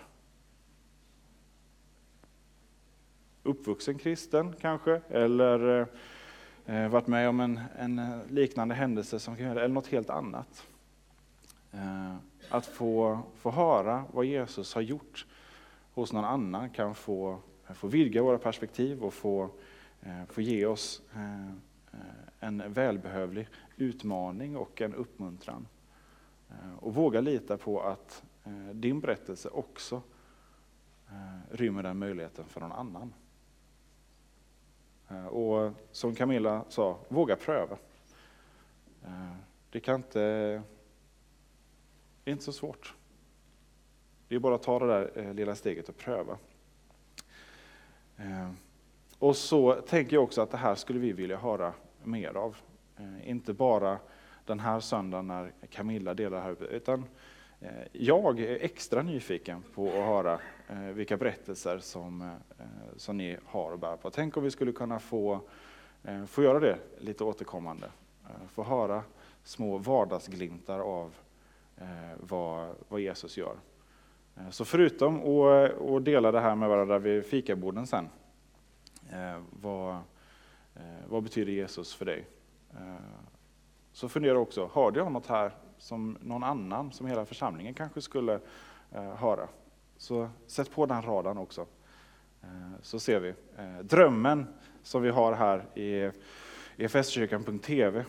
Uppvuxen 3.43 3.99
kristen 3.99 4.55
kanske, 4.61 5.01
eller 5.09 5.87
varit 6.89 7.07
med 7.07 7.29
om 7.29 7.41
en, 7.41 7.61
en 7.79 8.21
liknande 8.31 8.75
händelse 8.75 9.19
som, 9.19 9.35
eller 9.35 9.69
något 9.69 9.87
helt 9.87 10.11
annat. 10.11 10.67
Att 12.51 12.67
få, 12.67 13.21
få 13.37 13.51
höra 13.51 14.05
vad 14.13 14.25
Jesus 14.25 14.75
har 14.75 14.83
gjort 14.83 15.27
hos 15.95 16.13
någon 16.13 16.25
annan 16.25 16.71
kan 16.71 16.95
få, 16.95 17.39
få 17.75 17.87
vidga 17.87 18.23
våra 18.23 18.39
perspektiv 18.39 19.05
och 19.05 19.15
få, 19.15 19.51
eh, 20.03 20.25
få 20.29 20.41
ge 20.41 20.67
oss 20.67 21.03
eh, 21.15 21.51
en 22.41 22.73
välbehövlig 22.73 23.49
utmaning 23.77 24.57
och 24.57 24.81
en 24.81 24.95
uppmuntran. 24.95 25.67
Eh, 26.51 26.79
och 26.79 26.95
våga 26.95 27.21
lita 27.21 27.57
på 27.57 27.83
att 27.83 28.23
din 28.73 29.01
berättelse 29.01 29.49
också 29.49 30.03
rymmer 31.51 31.83
den 31.83 31.99
möjligheten 31.99 32.45
för 32.45 32.61
någon 32.61 32.73
annan. 32.73 33.15
Och 35.31 35.73
som 35.93 36.15
Camilla 36.15 36.65
sa, 36.69 36.99
våga 37.09 37.37
pröva. 37.37 37.77
Det 39.71 39.81
kan 39.81 39.95
inte 39.95 40.63
det 42.29 42.33
är 42.33 42.33
inte 42.33 42.45
så 42.45 42.53
svårt. 42.53 42.95
Det 44.29 44.35
är 44.35 44.39
bara 44.39 44.55
att 44.55 44.63
ta 44.63 44.79
det 44.79 44.87
där 44.87 45.11
eh, 45.15 45.35
lilla 45.35 45.55
steget 45.55 45.89
och 45.89 45.97
pröva. 45.97 46.39
Eh, 48.17 48.51
och 49.19 49.37
så 49.37 49.73
tänker 49.75 50.17
jag 50.17 50.23
också 50.23 50.43
att 50.43 50.51
det 50.51 50.57
här 50.57 50.75
skulle 50.75 50.99
vi 50.99 51.13
vilja 51.13 51.37
höra 51.37 51.73
mer 52.05 52.37
av. 52.37 52.57
Eh, 52.97 53.31
inte 53.31 53.53
bara 53.53 53.99
den 54.45 54.61
här 54.61 54.81
söndagen 54.81 55.27
när 55.27 55.53
Camilla 55.71 56.15
delar 56.15 56.41
här 56.41 56.65
utan 56.65 57.05
jag 57.93 58.41
är 58.41 58.65
extra 58.65 59.03
nyfiken 59.03 59.65
på 59.75 59.87
att 59.87 59.93
höra 59.93 60.41
vilka 60.95 61.17
berättelser 61.17 61.79
som, 61.79 62.37
som 62.97 63.17
ni 63.17 63.37
har 63.45 63.73
att 63.73 63.81
bära 63.81 63.97
på. 63.97 64.11
Tänk 64.11 64.37
om 64.37 64.43
vi 64.43 64.51
skulle 64.51 64.73
kunna 64.73 64.99
få, 64.99 65.41
få 66.27 66.43
göra 66.43 66.61
det 66.61 66.79
lite 66.99 67.25
återkommande. 67.25 67.91
Få 68.49 68.63
höra 68.63 69.03
små 69.43 69.79
vardagsglimtar 69.79 70.79
av 70.79 71.15
Eh, 71.81 72.17
vad, 72.21 72.75
vad 72.89 73.01
Jesus 73.01 73.37
gör. 73.37 73.57
Eh, 74.37 74.51
så 74.51 74.65
förutom 74.65 75.17
att 75.97 76.05
dela 76.05 76.33
det 76.33 76.41
här 76.41 76.55
med 76.55 76.69
varandra 76.69 76.99
vid 76.99 77.27
fikaborden 77.27 77.87
sen, 77.87 78.09
eh, 79.13 79.41
vad, 79.51 79.99
vad 81.09 81.23
betyder 81.23 81.53
Jesus 81.53 81.95
för 81.95 82.05
dig? 82.05 82.27
Så 83.93 84.09
fundera 84.09 84.39
också, 84.39 84.71
hörde 84.73 84.99
jag 84.99 85.13
något 85.13 85.27
här 85.27 85.53
som 85.79 86.19
någon 86.21 86.45
annan, 86.45 86.93
som 86.93 87.07
hela 87.07 87.27
församlingen 87.27 87.75
kanske 87.75 88.01
skulle 88.01 88.41
höra? 89.17 89.49
Så 89.97 90.29
sätt 90.47 90.71
på 90.71 90.87
den 90.87 91.03
radarn 91.03 91.39
också. 91.39 91.67
Så 92.83 93.01
ser 93.01 93.21
vi. 93.21 93.35
Drömmen 93.83 94.47
som 94.83 95.03
vi 95.03 95.11
har 95.11 95.33
här 95.33 95.79
i 95.79 96.11
EFSkyrkan.tv, 96.77 98.05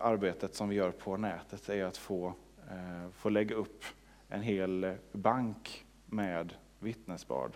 arbetet 0.00 0.54
som 0.54 0.68
vi 0.68 0.76
gör 0.76 0.90
på 0.90 1.16
nätet, 1.16 1.68
är 1.68 1.84
att 1.84 1.96
få 1.96 2.34
Eh, 2.70 3.10
Få 3.12 3.28
lägga 3.28 3.54
upp 3.56 3.84
en 4.28 4.42
hel 4.42 4.96
bank 5.12 5.84
med 6.06 6.54
vittnesbörd. 6.78 7.52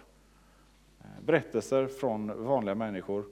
Eh, 1.00 1.22
berättelser 1.24 1.86
från 1.86 2.44
vanliga 2.44 2.74
människor 2.74 3.24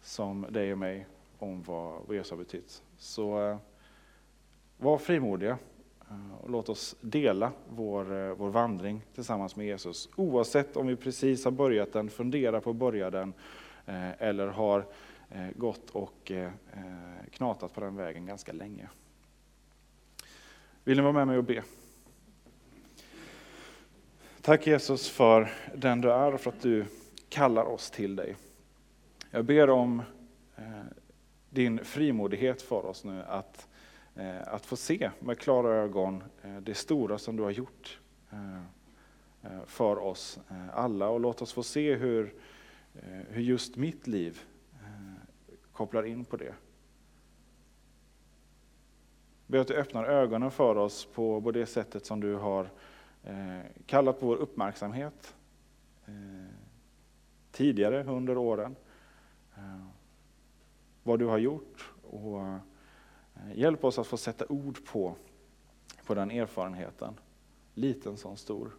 som 0.00 0.46
dig 0.50 0.72
och 0.72 0.78
mig 0.78 1.06
om 1.38 1.62
vad 1.62 2.14
Jesus 2.14 2.30
har 2.30 2.38
betytt. 2.38 2.82
Så 2.96 3.48
eh, 3.48 3.56
var 4.78 4.98
frimodiga 4.98 5.58
och 6.40 6.50
låt 6.50 6.68
oss 6.68 6.96
dela 7.00 7.52
vår, 7.68 8.34
vår 8.34 8.50
vandring 8.50 9.02
tillsammans 9.14 9.56
med 9.56 9.66
Jesus. 9.66 10.08
Oavsett 10.16 10.76
om 10.76 10.86
vi 10.86 10.96
precis 10.96 11.44
har 11.44 11.52
börjat 11.52 11.92
den, 11.92 12.08
funderar 12.10 12.60
på 12.60 12.70
att 12.70 12.76
börja 12.76 13.10
den 13.10 13.32
eller 14.18 14.46
har 14.46 14.86
gått 15.56 15.90
och 15.90 16.32
knatat 17.30 17.74
på 17.74 17.80
den 17.80 17.96
vägen 17.96 18.26
ganska 18.26 18.52
länge. 18.52 18.88
Vill 20.84 20.96
ni 20.96 21.02
vara 21.02 21.12
med 21.12 21.26
mig 21.26 21.38
och 21.38 21.44
be? 21.44 21.62
Tack 24.40 24.66
Jesus 24.66 25.08
för 25.08 25.52
den 25.74 26.00
du 26.00 26.12
är 26.12 26.34
och 26.34 26.40
för 26.40 26.50
att 26.50 26.62
du 26.62 26.84
kallar 27.28 27.64
oss 27.64 27.90
till 27.90 28.16
dig. 28.16 28.36
Jag 29.30 29.44
ber 29.44 29.70
om 29.70 30.02
eh, 30.56 30.64
din 31.50 31.84
frimodighet 31.84 32.62
för 32.62 32.86
oss 32.86 33.04
nu 33.04 33.22
att, 33.22 33.68
eh, 34.14 34.42
att 34.46 34.66
få 34.66 34.76
se 34.76 35.10
med 35.18 35.38
klara 35.38 35.74
ögon 35.74 36.24
eh, 36.42 36.56
det 36.56 36.74
stora 36.74 37.18
som 37.18 37.36
du 37.36 37.42
har 37.42 37.50
gjort 37.50 37.98
för 39.66 39.98
oss 39.98 40.38
alla 40.72 41.08
och 41.08 41.20
låt 41.20 41.42
oss 41.42 41.52
få 41.52 41.62
se 41.62 41.94
hur, 41.94 42.34
hur 43.28 43.42
just 43.42 43.76
mitt 43.76 44.06
liv 44.06 44.40
kopplar 45.72 46.02
in 46.02 46.24
på 46.24 46.36
det 46.36 46.54
ber 49.52 49.58
att 49.58 49.68
du 49.68 49.74
öppnar 49.74 50.04
ögonen 50.04 50.50
för 50.50 50.76
oss 50.76 51.04
på, 51.04 51.42
på 51.42 51.50
det 51.50 51.66
sättet 51.66 52.06
som 52.06 52.20
du 52.20 52.34
har 52.34 52.70
eh, 53.24 53.60
kallat 53.86 54.20
på 54.20 54.26
vår 54.26 54.36
uppmärksamhet 54.36 55.34
eh, 56.06 56.54
tidigare 57.50 58.04
under 58.04 58.36
åren. 58.36 58.76
Eh, 59.56 59.86
vad 61.02 61.18
du 61.18 61.26
har 61.26 61.38
gjort 61.38 61.92
och 62.10 62.40
hjälp 63.54 63.84
oss 63.84 63.98
att 63.98 64.06
få 64.06 64.16
sätta 64.16 64.46
ord 64.48 64.84
på, 64.86 65.14
på 66.06 66.14
den 66.14 66.30
erfarenheten, 66.30 67.14
liten 67.74 68.16
som 68.16 68.36
stor. 68.36 68.70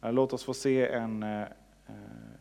Låt 0.00 0.32
oss 0.32 0.44
få 0.44 0.54
se 0.54 0.88
en, 0.88 1.22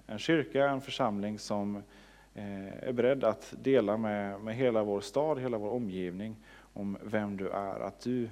en 0.05 0.17
kyrka, 0.17 0.69
en 0.69 0.81
församling 0.81 1.39
som 1.39 1.83
Eh, 2.33 2.87
är 2.87 2.91
beredd 2.93 3.23
att 3.23 3.53
dela 3.61 3.97
med, 3.97 4.41
med 4.41 4.55
hela 4.55 4.83
vår 4.83 5.01
stad, 5.01 5.39
hela 5.39 5.57
vår 5.57 5.69
omgivning 5.69 6.35
om 6.73 6.97
vem 7.03 7.37
du 7.37 7.49
är. 7.49 7.79
Att 7.79 7.99
du, 7.99 8.29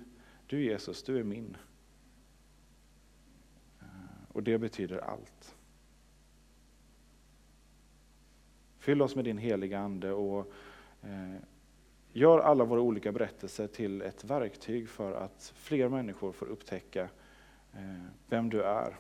du 0.48 0.64
Jesus, 0.64 1.04
du 1.04 1.20
är 1.20 1.24
min. 1.24 1.58
Eh, 3.82 3.88
och 4.34 4.44
det 4.44 4.58
betyder 4.58 4.98
allt. 4.98 5.56
Fyll 8.80 9.02
oss 9.02 9.16
med 9.16 9.26
din 9.26 9.38
heliga 9.38 9.80
Ande 9.80 10.12
och 10.12 10.54
eh, 11.02 11.42
gör 12.14 12.40
alla 12.40 12.64
våra 12.64 12.82
olika 12.82 13.12
berättelser 13.12 13.68
till 13.68 14.02
ett 14.02 14.24
verktyg 14.24 14.90
för 14.90 15.14
att 15.14 15.54
fler 15.56 15.90
människor 15.90 16.32
får 16.32 16.46
upptäcka 16.46 17.10
eh, 17.74 18.06
vem 18.28 18.50
du 18.50 18.64
är. 18.64 18.98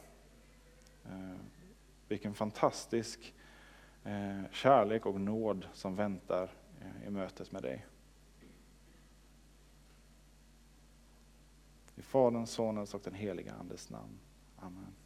Eh, 1.05 1.35
vilken 2.07 2.33
fantastisk 2.33 3.33
Eh, 4.03 4.41
kärlek 4.51 5.05
och 5.05 5.21
nåd 5.21 5.67
som 5.73 5.95
väntar 5.95 6.51
eh, 6.81 7.07
i 7.07 7.09
mötet 7.09 7.51
med 7.51 7.61
dig. 7.61 7.85
I 11.95 12.01
Faderns, 12.01 12.51
Sonens 12.51 12.93
och 12.93 13.01
den 13.03 13.13
heliga 13.13 13.53
Andes 13.53 13.89
namn. 13.89 14.19
Amen. 14.55 14.98